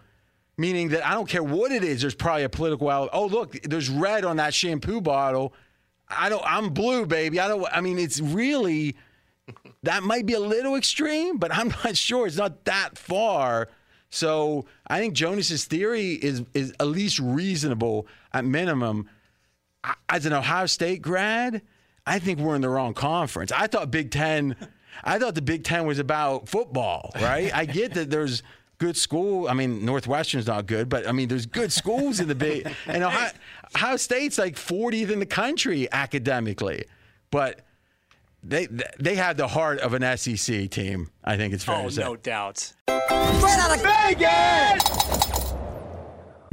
meaning 0.56 0.90
that 0.90 1.06
I 1.06 1.14
don't 1.14 1.28
care 1.28 1.42
what 1.42 1.72
it 1.72 1.82
is, 1.82 2.02
there's 2.02 2.14
probably 2.14 2.44
a 2.44 2.48
political 2.48 2.90
element. 2.90 3.10
Oh, 3.14 3.26
look, 3.26 3.60
there's 3.62 3.88
red 3.88 4.24
on 4.24 4.36
that 4.36 4.54
shampoo 4.54 5.00
bottle. 5.00 5.54
I 6.08 6.28
don't, 6.28 6.42
I'm 6.44 6.70
blue, 6.70 7.06
baby. 7.06 7.40
I 7.40 7.48
don't, 7.48 7.66
I 7.72 7.80
mean, 7.80 7.98
it's 7.98 8.20
really, 8.20 8.96
that 9.82 10.02
might 10.02 10.26
be 10.26 10.34
a 10.34 10.40
little 10.40 10.76
extreme, 10.76 11.38
but 11.38 11.54
I'm 11.54 11.68
not 11.84 11.96
sure. 11.96 12.26
It's 12.26 12.36
not 12.36 12.64
that 12.64 12.98
far. 12.98 13.68
So 14.14 14.66
I 14.86 15.00
think 15.00 15.14
Jonas's 15.14 15.64
theory 15.64 16.12
is 16.12 16.44
is 16.54 16.72
at 16.78 16.86
least 16.86 17.18
reasonable 17.18 18.06
at 18.32 18.44
minimum. 18.44 19.08
As 20.08 20.24
an 20.24 20.32
Ohio 20.32 20.66
State 20.66 21.02
grad, 21.02 21.62
I 22.06 22.18
think 22.18 22.38
we're 22.38 22.54
in 22.54 22.60
the 22.62 22.68
wrong 22.68 22.94
conference. 22.94 23.50
I 23.52 23.66
thought 23.66 23.90
Big 23.90 24.10
Ten, 24.10 24.56
I 25.02 25.18
thought 25.18 25.34
the 25.34 25.42
Big 25.42 25.64
Ten 25.64 25.86
was 25.86 25.98
about 25.98 26.48
football, 26.48 27.10
right? 27.16 27.54
I 27.54 27.64
get 27.64 27.94
that 27.94 28.10
there's 28.10 28.42
good 28.78 28.96
school. 28.96 29.48
I 29.48 29.54
mean, 29.54 29.84
Northwestern's 29.84 30.46
not 30.46 30.66
good, 30.66 30.88
but 30.88 31.08
I 31.08 31.12
mean, 31.12 31.28
there's 31.28 31.46
good 31.46 31.72
schools 31.72 32.20
in 32.20 32.28
the 32.28 32.34
Big. 32.34 32.70
And 32.86 33.02
Ohio, 33.02 33.30
Ohio 33.74 33.96
State's 33.96 34.36
like 34.38 34.56
40th 34.56 35.10
in 35.10 35.18
the 35.18 35.26
country 35.26 35.88
academically, 35.92 36.84
but. 37.30 37.60
They 38.46 38.66
they 39.00 39.14
have 39.14 39.38
the 39.38 39.48
heart 39.48 39.78
of 39.80 39.94
an 39.94 40.18
SEC 40.18 40.68
team. 40.68 41.08
I 41.24 41.38
think 41.38 41.54
it's 41.54 41.64
fair 41.64 41.76
Oh, 41.76 41.84
to 41.84 41.90
say. 41.90 42.02
no 42.02 42.14
doubt. 42.14 42.58
Straight 42.58 43.58
out 43.58 43.74
of 43.74 43.82
Vegas! 43.82 45.23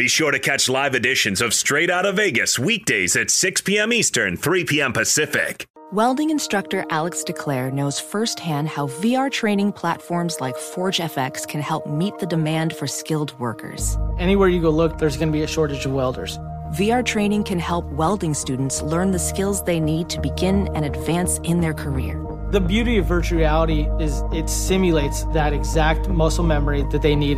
Be 0.02 0.08
sure 0.08 0.32
to 0.32 0.40
catch 0.40 0.68
live 0.68 0.96
editions 0.96 1.42
of 1.42 1.54
Straight 1.54 1.92
Outta 1.92 2.12
Vegas 2.12 2.58
weekdays 2.58 3.16
at 3.16 3.30
6 3.30 3.62
p.m. 3.62 3.94
Eastern, 3.94 4.36
3 4.36 4.66
p.m. 4.66 4.94
Pacific. 4.94 5.68
Welding 5.92 6.32
instructor 6.32 6.84
Alex 6.90 7.24
DeClaire 7.24 7.72
knows 7.72 8.00
firsthand 8.00 8.68
how 8.68 8.88
VR 8.88 9.32
training 9.32 9.74
platforms 9.74 10.42
like 10.42 10.56
ForgeFX 10.56 11.48
can 11.48 11.62
help 11.62 11.86
meet 11.86 12.18
the 12.18 12.26
demand 12.26 12.76
for 12.76 12.88
skilled 12.88 13.40
workers. 13.40 13.96
Anywhere 14.18 14.50
you 14.50 14.60
go 14.60 14.72
look, 14.72 14.98
there's 14.98 15.18
going 15.18 15.30
to 15.30 15.38
be 15.38 15.44
a 15.44 15.48
shortage 15.48 15.86
of 15.86 15.92
welders. 15.92 16.40
VR 16.74 17.06
training 17.06 17.44
can 17.44 17.60
help 17.60 17.86
welding 17.92 18.34
students 18.34 18.82
learn 18.82 19.12
the 19.12 19.20
skills 19.20 19.64
they 19.66 19.80
need 19.80 20.10
to 20.10 20.20
begin 20.20 20.68
and 20.74 20.84
advance 20.84 21.38
in 21.44 21.62
their 21.62 21.76
career. 21.76 22.20
The 22.50 22.60
beauty 22.60 22.98
of 22.98 23.06
virtual 23.06 23.38
reality 23.38 23.88
is 24.00 24.24
it 24.34 24.50
simulates 24.50 25.26
that 25.26 25.54
exact 25.54 26.10
muscle 26.10 26.44
memory 26.44 26.86
that 26.90 27.04
they 27.04 27.16
need. 27.16 27.38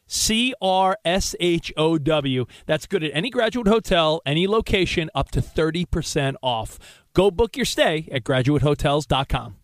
C 0.11 0.53
R 0.61 0.97
S 1.05 1.35
H 1.39 1.71
O 1.77 1.97
W. 1.97 2.45
That's 2.65 2.85
good 2.85 3.01
at 3.01 3.11
any 3.13 3.29
graduate 3.29 3.67
hotel, 3.67 4.21
any 4.25 4.45
location, 4.45 5.09
up 5.15 5.31
to 5.31 5.41
30% 5.41 6.35
off. 6.43 6.77
Go 7.13 7.31
book 7.31 7.55
your 7.55 7.65
stay 7.65 8.09
at 8.11 8.25
graduatehotels.com. 8.25 9.55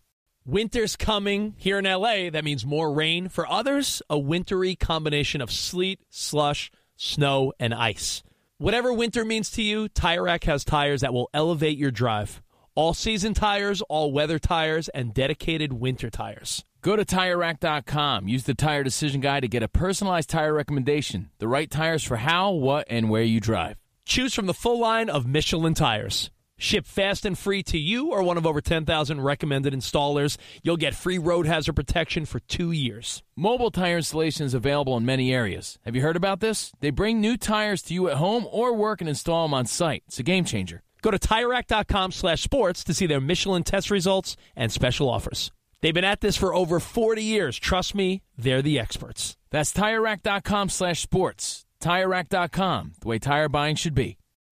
Winter's 0.46 0.96
coming 0.96 1.54
here 1.58 1.78
in 1.78 1.84
LA. 1.84 2.30
That 2.30 2.44
means 2.44 2.64
more 2.64 2.90
rain. 2.90 3.28
For 3.28 3.46
others, 3.46 4.00
a 4.08 4.18
wintry 4.18 4.74
combination 4.74 5.42
of 5.42 5.52
sleet, 5.52 6.00
slush, 6.08 6.70
snow, 6.96 7.52
and 7.60 7.74
ice. 7.74 8.22
Whatever 8.56 8.90
winter 8.90 9.26
means 9.26 9.50
to 9.50 9.62
you, 9.62 9.90
Tire 9.90 10.22
Rack 10.22 10.44
has 10.44 10.64
tires 10.64 11.02
that 11.02 11.12
will 11.12 11.28
elevate 11.34 11.76
your 11.76 11.90
drive. 11.90 12.40
All 12.74 12.94
season 12.94 13.34
tires, 13.34 13.82
all 13.82 14.12
weather 14.12 14.38
tires, 14.38 14.88
and 14.88 15.12
dedicated 15.12 15.74
winter 15.74 16.08
tires. 16.08 16.64
Go 16.80 16.94
to 16.94 17.04
TireRack.com. 17.04 18.28
Use 18.28 18.44
the 18.44 18.54
Tire 18.54 18.84
Decision 18.84 19.20
Guide 19.20 19.40
to 19.40 19.48
get 19.48 19.64
a 19.64 19.68
personalized 19.68 20.30
tire 20.30 20.54
recommendation. 20.54 21.30
The 21.38 21.48
right 21.48 21.68
tires 21.70 22.04
for 22.04 22.16
how, 22.16 22.52
what, 22.52 22.86
and 22.88 23.10
where 23.10 23.22
you 23.22 23.40
drive. 23.40 23.76
Choose 24.04 24.32
from 24.32 24.46
the 24.46 24.54
full 24.54 24.78
line 24.78 25.10
of 25.10 25.26
Michelin 25.26 25.74
tires. 25.74 26.30
Ship 26.56 26.86
fast 26.86 27.24
and 27.24 27.38
free 27.38 27.62
to 27.64 27.78
you 27.78 28.10
or 28.10 28.22
one 28.22 28.36
of 28.36 28.46
over 28.46 28.60
10,000 28.60 29.20
recommended 29.20 29.72
installers. 29.72 30.36
You'll 30.62 30.76
get 30.76 30.94
free 30.94 31.18
road 31.18 31.46
hazard 31.46 31.74
protection 31.74 32.24
for 32.26 32.40
two 32.40 32.72
years. 32.72 33.22
Mobile 33.36 33.70
tire 33.70 33.98
installation 33.98 34.44
is 34.44 34.54
available 34.54 34.96
in 34.96 35.04
many 35.04 35.32
areas. 35.32 35.78
Have 35.84 35.94
you 35.94 36.02
heard 36.02 36.16
about 36.16 36.40
this? 36.40 36.72
They 36.80 36.90
bring 36.90 37.20
new 37.20 37.36
tires 37.36 37.82
to 37.82 37.94
you 37.94 38.08
at 38.08 38.16
home 38.16 38.46
or 38.50 38.74
work 38.74 39.00
and 39.00 39.08
install 39.08 39.46
them 39.46 39.54
on 39.54 39.66
site. 39.66 40.02
It's 40.08 40.18
a 40.18 40.24
game 40.24 40.44
changer. 40.44 40.82
Go 41.02 41.12
to 41.12 41.18
TireRack.com 41.18 42.10
slash 42.10 42.42
sports 42.42 42.82
to 42.84 42.94
see 42.94 43.06
their 43.06 43.20
Michelin 43.20 43.62
test 43.62 43.90
results 43.90 44.36
and 44.56 44.72
special 44.72 45.08
offers. 45.08 45.52
They've 45.80 45.94
been 45.94 46.04
at 46.04 46.20
this 46.20 46.36
for 46.36 46.54
over 46.54 46.80
40 46.80 47.22
years. 47.22 47.58
Trust 47.58 47.94
me, 47.94 48.22
they're 48.36 48.62
the 48.62 48.78
experts. 48.78 49.36
That's 49.50 49.72
TireRack.com 49.72 50.68
slash 50.70 51.00
sports. 51.00 51.64
TireRack.com, 51.80 52.92
the 53.00 53.08
way 53.08 53.18
tire 53.18 53.48
buying 53.48 53.76
should 53.76 53.94
be. 53.94 54.18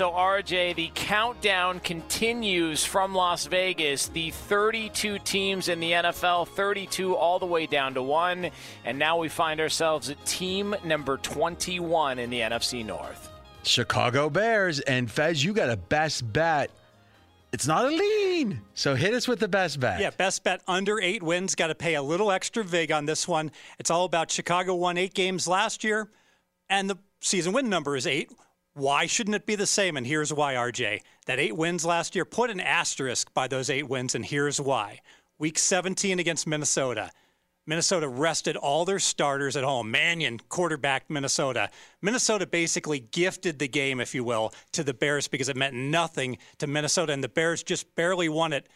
So, 0.00 0.12
RJ, 0.12 0.76
the 0.76 0.90
countdown 0.94 1.78
continues 1.80 2.82
from 2.82 3.14
Las 3.14 3.44
Vegas. 3.44 4.08
The 4.08 4.30
32 4.30 5.18
teams 5.18 5.68
in 5.68 5.78
the 5.78 5.92
NFL, 5.92 6.48
32 6.48 7.14
all 7.14 7.38
the 7.38 7.44
way 7.44 7.66
down 7.66 7.92
to 7.92 8.02
one. 8.02 8.50
And 8.86 8.98
now 8.98 9.18
we 9.18 9.28
find 9.28 9.60
ourselves 9.60 10.08
at 10.08 10.24
team 10.24 10.74
number 10.84 11.18
21 11.18 12.18
in 12.18 12.30
the 12.30 12.40
NFC 12.40 12.82
North. 12.82 13.28
Chicago 13.62 14.30
Bears. 14.30 14.80
And 14.80 15.10
Fez, 15.10 15.44
you 15.44 15.52
got 15.52 15.68
a 15.68 15.76
best 15.76 16.32
bet. 16.32 16.70
It's 17.52 17.66
not 17.66 17.84
a 17.84 17.94
lean. 17.94 18.62
So 18.72 18.94
hit 18.94 19.12
us 19.12 19.28
with 19.28 19.38
the 19.38 19.48
best 19.48 19.80
bet. 19.80 20.00
Yeah, 20.00 20.08
best 20.16 20.42
bet 20.44 20.62
under 20.66 20.98
eight 20.98 21.22
wins. 21.22 21.54
Got 21.54 21.66
to 21.66 21.74
pay 21.74 21.96
a 21.96 22.02
little 22.02 22.30
extra 22.30 22.64
vig 22.64 22.90
on 22.90 23.04
this 23.04 23.28
one. 23.28 23.50
It's 23.78 23.90
all 23.90 24.06
about 24.06 24.30
Chicago 24.30 24.76
won 24.76 24.96
eight 24.96 25.12
games 25.12 25.46
last 25.46 25.84
year, 25.84 26.08
and 26.70 26.88
the 26.88 26.96
season 27.20 27.52
win 27.52 27.68
number 27.68 27.96
is 27.96 28.06
eight. 28.06 28.30
Why 28.80 29.04
shouldn't 29.04 29.36
it 29.36 29.44
be 29.44 29.56
the 29.56 29.66
same? 29.66 29.98
And 29.98 30.06
here's 30.06 30.32
why, 30.32 30.54
RJ. 30.54 31.02
That 31.26 31.38
eight 31.38 31.54
wins 31.54 31.84
last 31.84 32.14
year, 32.14 32.24
put 32.24 32.48
an 32.48 32.60
asterisk 32.60 33.34
by 33.34 33.46
those 33.46 33.68
eight 33.68 33.90
wins, 33.90 34.14
and 34.14 34.24
here's 34.24 34.58
why. 34.58 35.00
Week 35.38 35.58
17 35.58 36.18
against 36.18 36.46
Minnesota. 36.46 37.10
Minnesota 37.66 38.08
rested 38.08 38.56
all 38.56 38.86
their 38.86 38.98
starters 38.98 39.54
at 39.54 39.64
home. 39.64 39.90
Mannion 39.90 40.40
quarterbacked 40.48 41.10
Minnesota. 41.10 41.68
Minnesota 42.00 42.46
basically 42.46 43.00
gifted 43.00 43.58
the 43.58 43.68
game, 43.68 44.00
if 44.00 44.14
you 44.14 44.24
will, 44.24 44.54
to 44.72 44.82
the 44.82 44.94
Bears 44.94 45.28
because 45.28 45.50
it 45.50 45.56
meant 45.58 45.74
nothing 45.74 46.38
to 46.56 46.66
Minnesota, 46.66 47.12
and 47.12 47.22
the 47.22 47.28
Bears 47.28 47.62
just 47.62 47.94
barely 47.96 48.30
won 48.30 48.54
it. 48.54 48.66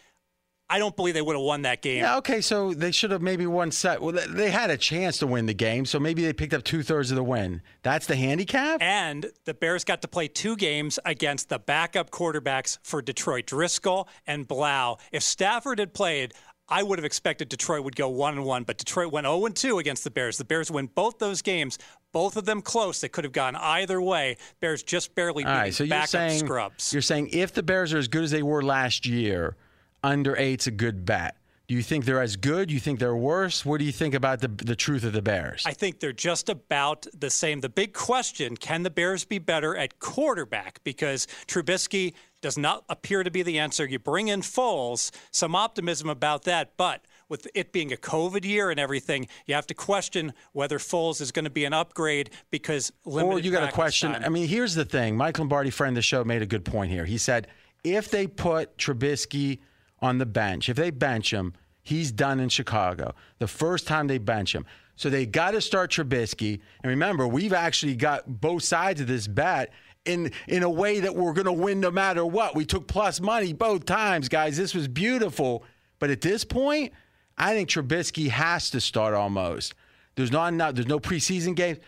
I 0.69 0.79
don't 0.79 0.97
believe 0.97 1.15
they 1.15 1.23
would 1.23 1.37
have 1.37 1.45
won 1.45 1.63
that 1.63 1.83
game. 1.83 1.99
Yeah, 1.99 2.17
okay, 2.17 2.41
so 2.41 2.73
they 2.73 2.91
should 2.91 3.11
have 3.11 3.21
maybe 3.21 3.47
won 3.47 3.71
set. 3.71 4.01
Well, 4.01 4.19
they 4.29 4.51
had 4.51 4.71
a 4.71 4.79
chance 4.79 5.19
to 5.19 5.27
win 5.27 5.45
the 5.47 5.55
game, 5.55 5.85
so 5.85 6.01
maybe 6.01 6.25
they 6.25 6.33
picked 6.33 6.55
up 6.55 6.65
two 6.65 6.83
thirds 6.83 7.11
of 7.11 7.17
the 7.17 7.23
win. 7.23 7.61
That's 7.83 8.07
the 8.07 8.17
handicap. 8.17 8.81
And 8.81 9.31
the 9.45 9.53
Bears 9.53 9.85
got 9.85 10.01
to 10.03 10.09
play 10.09 10.27
two 10.27 10.57
games 10.57 10.99
against 11.05 11.51
the 11.51 11.59
backup 11.59 12.11
quarterbacks 12.11 12.79
for 12.83 13.03
Detroit, 13.03 13.47
Driskel 13.47 14.09
and 14.27 14.49
Blough. 14.49 14.97
If 15.13 15.23
Stafford 15.23 15.79
had 15.79 15.93
played, 15.93 16.33
I 16.67 16.83
would 16.83 16.99
have 16.99 17.05
expected 17.05 17.51
Detroit 17.51 17.85
would 17.85 17.95
go 17.95 18.09
one 18.09 18.35
and 18.35 18.45
one, 18.47 18.65
but 18.65 18.79
Detroit 18.79 19.13
went 19.13 19.27
0 19.27 19.45
and 19.45 19.55
2 19.55 19.79
against 19.79 20.03
the 20.03 20.11
Bears. 20.11 20.39
The 20.39 20.47
Bears 20.47 20.71
win 20.71 20.87
both 20.87 21.19
those 21.19 21.43
games, 21.43 21.79
both 22.13 22.39
of 22.39 22.47
them 22.47 22.63
close. 22.63 23.03
They 23.03 23.09
could 23.11 23.25
have 23.25 23.35
gone 23.35 23.55
either 23.55 24.01
way. 24.01 24.39
Bears 24.61 24.83
just 24.83 25.15
barely 25.15 25.45
beat 25.45 25.51
right, 25.51 25.75
so 25.75 25.87
backup 25.87 26.09
saying, 26.09 26.39
scrubs. 26.39 26.91
You're 26.93 27.03
saying 27.03 27.29
if 27.33 27.53
the 27.53 27.63
Bears 27.63 27.93
are 27.93 27.99
as 27.99 28.09
good 28.09 28.25
as 28.25 28.31
they 28.31 28.43
were 28.43 28.63
last 28.63 29.05
year, 29.05 29.57
under 30.05 30.37
eight's 30.37 30.69
a 30.69 30.71
good 30.71 31.05
bet. 31.05 31.37
Do 31.67 31.75
you 31.75 31.83
think 31.83 32.05
they're 32.05 32.21
as 32.21 32.37
good? 32.37 32.69
Do 32.69 32.75
you 32.75 32.81
think 32.81 32.99
they're 32.99 33.17
worse? 33.17 33.65
What 33.65 33.79
do 33.79 33.87
you 33.87 33.93
think 33.93 34.13
about 34.13 34.41
the 34.41 34.49
the 34.49 34.77
truth 34.77 35.03
of 35.03 35.15
the 35.15 35.23
Bears? 35.23 35.63
I 35.65 35.73
think 35.73 35.99
they're 35.99 36.13
just 36.13 36.51
about 36.51 37.07
the 37.19 37.31
same. 37.31 37.61
The 37.61 37.71
big 37.71 37.95
question: 37.95 38.57
Can 38.57 38.83
the 38.83 38.91
Bears 38.91 39.25
be 39.25 39.39
better 39.39 39.75
at 39.75 39.99
quarterback? 39.99 40.85
Because 40.85 41.27
Trubisky 41.47 42.13
does 42.43 42.59
not 42.59 42.85
appear 42.91 43.23
to 43.23 43.31
be 43.31 43.43
the 43.43 43.59
answer. 43.59 43.87
You 43.87 43.99
bring 43.99 44.29
in 44.29 44.43
Foles, 44.43 45.11
some 45.31 45.57
optimism 45.57 46.11
about 46.11 46.45
that, 46.45 46.77
but 46.77 47.07
with 47.31 47.49
it 47.55 47.73
being 47.73 47.91
a 47.95 47.97
COVID 47.97 48.45
year 48.45 48.71
and 48.71 48.79
everything, 48.79 49.27
you 49.47 49.55
have 49.55 49.67
to 49.69 49.75
question 49.75 50.35
whether 50.53 50.79
Foles 50.79 51.23
is 51.23 51.33
going 51.33 51.47
to 51.47 51.51
be 51.51 51.65
an 51.65 51.73
upgrade 51.73 52.29
because 52.51 52.93
limited. 53.07 53.37
Or 53.37 53.39
you 53.41 53.51
got 53.51 53.65
to 53.65 53.73
question. 53.73 54.13
time. 54.13 54.23
I 54.23 54.29
mean, 54.29 54.47
here's 54.47 54.75
the 54.75 54.85
thing. 54.85 55.17
Mike 55.17 55.39
Lombardi, 55.39 55.71
friend 55.71 55.93
of 55.93 55.97
the 55.97 56.03
show, 56.03 56.23
made 56.25 56.43
a 56.43 56.47
good 56.47 56.67
point 56.67 56.93
here. 56.93 57.07
He 57.07 57.17
said 57.17 57.47
if 57.83 58.11
they 58.11 58.27
put 58.27 58.77
Trubisky 58.77 59.61
on 60.05 60.19
the 60.19 60.27
bench, 60.27 60.69
if 60.69 60.77
they 60.77 60.91
bench 60.91 61.33
him, 61.33 61.55
he's 61.83 62.13
done 62.13 62.39
in 62.39 62.51
Chicago. 62.51 63.15
The 63.39 63.49
first 63.49 63.87
time 63.87 64.07
they 64.07 64.19
bench 64.19 64.55
him. 64.55 64.67
So 64.97 65.09
they 65.09 65.25
got 65.25 65.53
to 65.53 65.63
start 65.63 65.91
Trubisky. 65.91 66.61
And 66.83 66.91
remember, 66.91 67.27
we've 67.27 67.55
actually 67.55 67.97
got 67.97 68.41
both 68.41 68.63
sides 68.63 69.01
of 69.01 69.07
this 69.07 69.27
bet 69.27 69.73
in 70.05 70.31
in 70.47 70.63
a 70.63 70.69
way 70.69 71.01
that 71.01 71.17
we're 71.17 71.33
going 71.33 71.47
to 71.47 71.53
win 71.53 71.81
no 71.81 71.91
matter 71.91 72.25
what. 72.27 72.55
We 72.55 72.67
took 72.67 72.87
plus 72.87 73.19
money 73.19 73.55
both 73.55 73.87
times, 73.87 74.29
guys. 74.29 74.59
This 74.59 74.75
was 74.75 74.89
beautiful. 74.89 75.65
But 75.99 76.11
at 76.11 76.21
this 76.21 76.45
point, 76.45 76.93
I 77.39 77.55
think 77.55 77.71
Trubisky 77.71 78.29
has 78.29 78.71
to 78.71 78.81
start 78.83 79.15
almost. 79.15 79.75
There's 80.17 80.31
not 80.31 80.53
enough, 80.53 80.75
there's 80.75 80.87
no 80.87 81.01
preseason 81.01 81.57
games. 81.57 81.79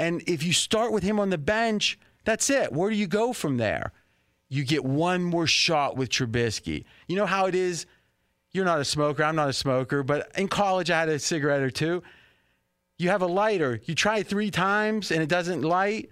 And 0.00 0.22
if 0.26 0.42
you 0.42 0.52
start 0.52 0.92
with 0.92 1.04
him 1.04 1.20
on 1.20 1.30
the 1.30 1.38
bench, 1.38 1.98
that's 2.24 2.50
it. 2.50 2.72
Where 2.72 2.90
do 2.90 2.96
you 2.96 3.06
go 3.06 3.32
from 3.32 3.58
there? 3.58 3.92
You 4.50 4.64
get 4.64 4.84
one 4.84 5.22
more 5.22 5.46
shot 5.46 5.96
with 5.96 6.10
Trubisky. 6.10 6.84
You 7.06 7.16
know 7.16 7.24
how 7.24 7.46
it 7.46 7.54
is? 7.54 7.86
You're 8.52 8.64
not 8.64 8.80
a 8.80 8.84
smoker. 8.84 9.22
I'm 9.22 9.36
not 9.36 9.48
a 9.48 9.52
smoker. 9.52 10.02
But 10.02 10.30
in 10.36 10.48
college, 10.48 10.90
I 10.90 10.98
had 10.98 11.08
a 11.08 11.18
cigarette 11.20 11.62
or 11.62 11.70
two. 11.70 12.02
You 12.98 13.08
have 13.10 13.22
a 13.22 13.26
lighter. 13.26 13.80
You 13.84 13.94
try 13.94 14.18
it 14.18 14.26
three 14.26 14.50
times 14.50 15.12
and 15.12 15.22
it 15.22 15.28
doesn't 15.28 15.62
light. 15.62 16.10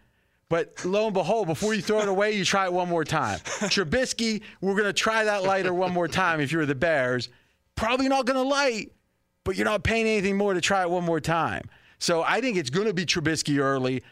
But 0.48 0.82
lo 0.84 1.06
and 1.06 1.14
behold, 1.14 1.48
before 1.48 1.74
you 1.74 1.82
throw 1.82 2.00
it 2.00 2.08
away, 2.08 2.32
you 2.32 2.44
try 2.44 2.64
it 2.64 2.72
one 2.72 2.88
more 2.88 3.04
time. 3.04 3.40
Trubisky, 3.40 4.40
we're 4.62 4.72
going 4.72 4.84
to 4.84 4.94
try 4.94 5.24
that 5.24 5.42
lighter 5.42 5.74
one 5.74 5.92
more 5.92 6.08
time 6.08 6.40
if 6.40 6.50
you're 6.52 6.64
the 6.64 6.74
Bears. 6.74 7.28
Probably 7.74 8.08
not 8.08 8.24
going 8.24 8.38
to 8.38 8.48
light, 8.48 8.92
but 9.44 9.56
you're 9.56 9.66
not 9.66 9.82
paying 9.82 10.06
anything 10.06 10.38
more 10.38 10.54
to 10.54 10.60
try 10.60 10.82
it 10.82 10.90
one 10.90 11.04
more 11.04 11.20
time. 11.20 11.68
So 11.98 12.22
I 12.22 12.40
think 12.40 12.56
it's 12.56 12.70
going 12.70 12.86
to 12.86 12.94
be 12.94 13.04
Trubisky 13.04 13.58
early. 13.58 14.02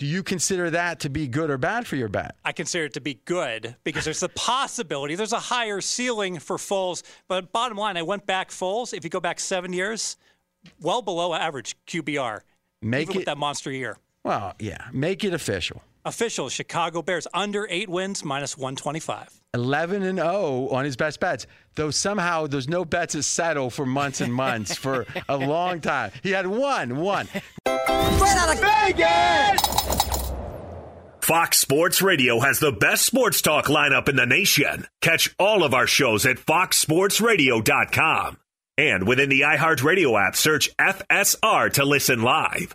Do 0.00 0.06
you 0.06 0.22
consider 0.22 0.70
that 0.70 1.00
to 1.00 1.10
be 1.10 1.28
good 1.28 1.50
or 1.50 1.58
bad 1.58 1.86
for 1.86 1.94
your 1.94 2.08
bet? 2.08 2.34
I 2.42 2.52
consider 2.52 2.86
it 2.86 2.94
to 2.94 3.02
be 3.02 3.20
good 3.26 3.76
because 3.84 4.06
there's 4.06 4.22
a 4.22 4.30
possibility, 4.30 5.14
there's 5.14 5.34
a 5.34 5.38
higher 5.38 5.82
ceiling 5.82 6.38
for 6.38 6.56
Foles. 6.56 7.02
But 7.28 7.52
bottom 7.52 7.76
line, 7.76 7.98
I 7.98 8.02
went 8.02 8.24
back 8.24 8.48
Foles. 8.48 8.94
If 8.94 9.04
you 9.04 9.10
go 9.10 9.20
back 9.20 9.38
seven 9.38 9.74
years, 9.74 10.16
well 10.80 11.02
below 11.02 11.34
average 11.34 11.76
QBR. 11.86 12.40
Make 12.80 13.02
even 13.02 13.12
it 13.12 13.16
with 13.18 13.26
that 13.26 13.36
monster 13.36 13.70
year. 13.70 13.98
Well, 14.24 14.54
yeah, 14.58 14.86
make 14.90 15.22
it 15.22 15.34
official. 15.34 15.82
Official 16.04 16.48
Chicago 16.48 17.02
Bears 17.02 17.26
under 17.34 17.66
eight 17.70 17.88
wins 17.88 18.24
minus 18.24 18.56
125. 18.56 19.40
11 19.52 20.02
and 20.02 20.18
0 20.18 20.68
on 20.70 20.84
his 20.84 20.96
best 20.96 21.20
bets. 21.20 21.46
Though 21.74 21.90
somehow 21.90 22.46
there's 22.46 22.68
no 22.68 22.84
bets 22.84 23.12
to 23.12 23.22
settle 23.22 23.70
for 23.70 23.84
months 23.84 24.20
and 24.20 24.32
months 24.32 24.76
for 24.76 25.06
a 25.28 25.36
long 25.36 25.80
time. 25.80 26.12
He 26.22 26.30
had 26.30 26.46
one, 26.46 26.96
one. 26.96 27.26
Straight 27.26 27.42
out 27.66 28.54
of 28.54 28.60
Vegas! 28.60 29.60
Fox 31.20 31.58
Sports 31.58 32.00
Radio 32.02 32.40
has 32.40 32.58
the 32.58 32.72
best 32.72 33.04
sports 33.04 33.42
talk 33.42 33.66
lineup 33.66 34.08
in 34.08 34.16
the 34.16 34.26
nation. 34.26 34.86
Catch 35.00 35.32
all 35.38 35.62
of 35.62 35.74
our 35.74 35.86
shows 35.86 36.26
at 36.26 36.38
foxsportsradio.com. 36.38 38.38
And 38.78 39.06
within 39.06 39.28
the 39.28 39.42
iHeartRadio 39.42 40.26
app, 40.26 40.34
search 40.34 40.74
FSR 40.78 41.72
to 41.74 41.84
listen 41.84 42.22
live. 42.22 42.74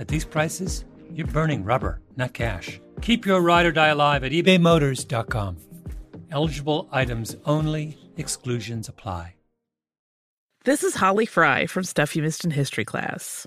at 0.00 0.08
these 0.08 0.24
prices, 0.24 0.84
you're 1.14 1.28
burning 1.28 1.62
rubber, 1.62 2.00
not 2.16 2.32
cash. 2.32 2.80
Keep 3.02 3.26
your 3.26 3.40
ride 3.40 3.66
or 3.66 3.72
die 3.72 3.88
alive 3.88 4.24
at 4.24 4.32
ebaymotors.com. 4.32 5.58
Eligible 6.30 6.88
items 6.90 7.36
only, 7.44 7.96
exclusions 8.16 8.88
apply. 8.88 9.34
This 10.64 10.84
is 10.84 10.94
Holly 10.94 11.26
Fry 11.26 11.66
from 11.66 11.84
Stuff 11.84 12.14
You 12.14 12.22
Missed 12.22 12.44
in 12.44 12.50
History 12.50 12.84
class. 12.84 13.46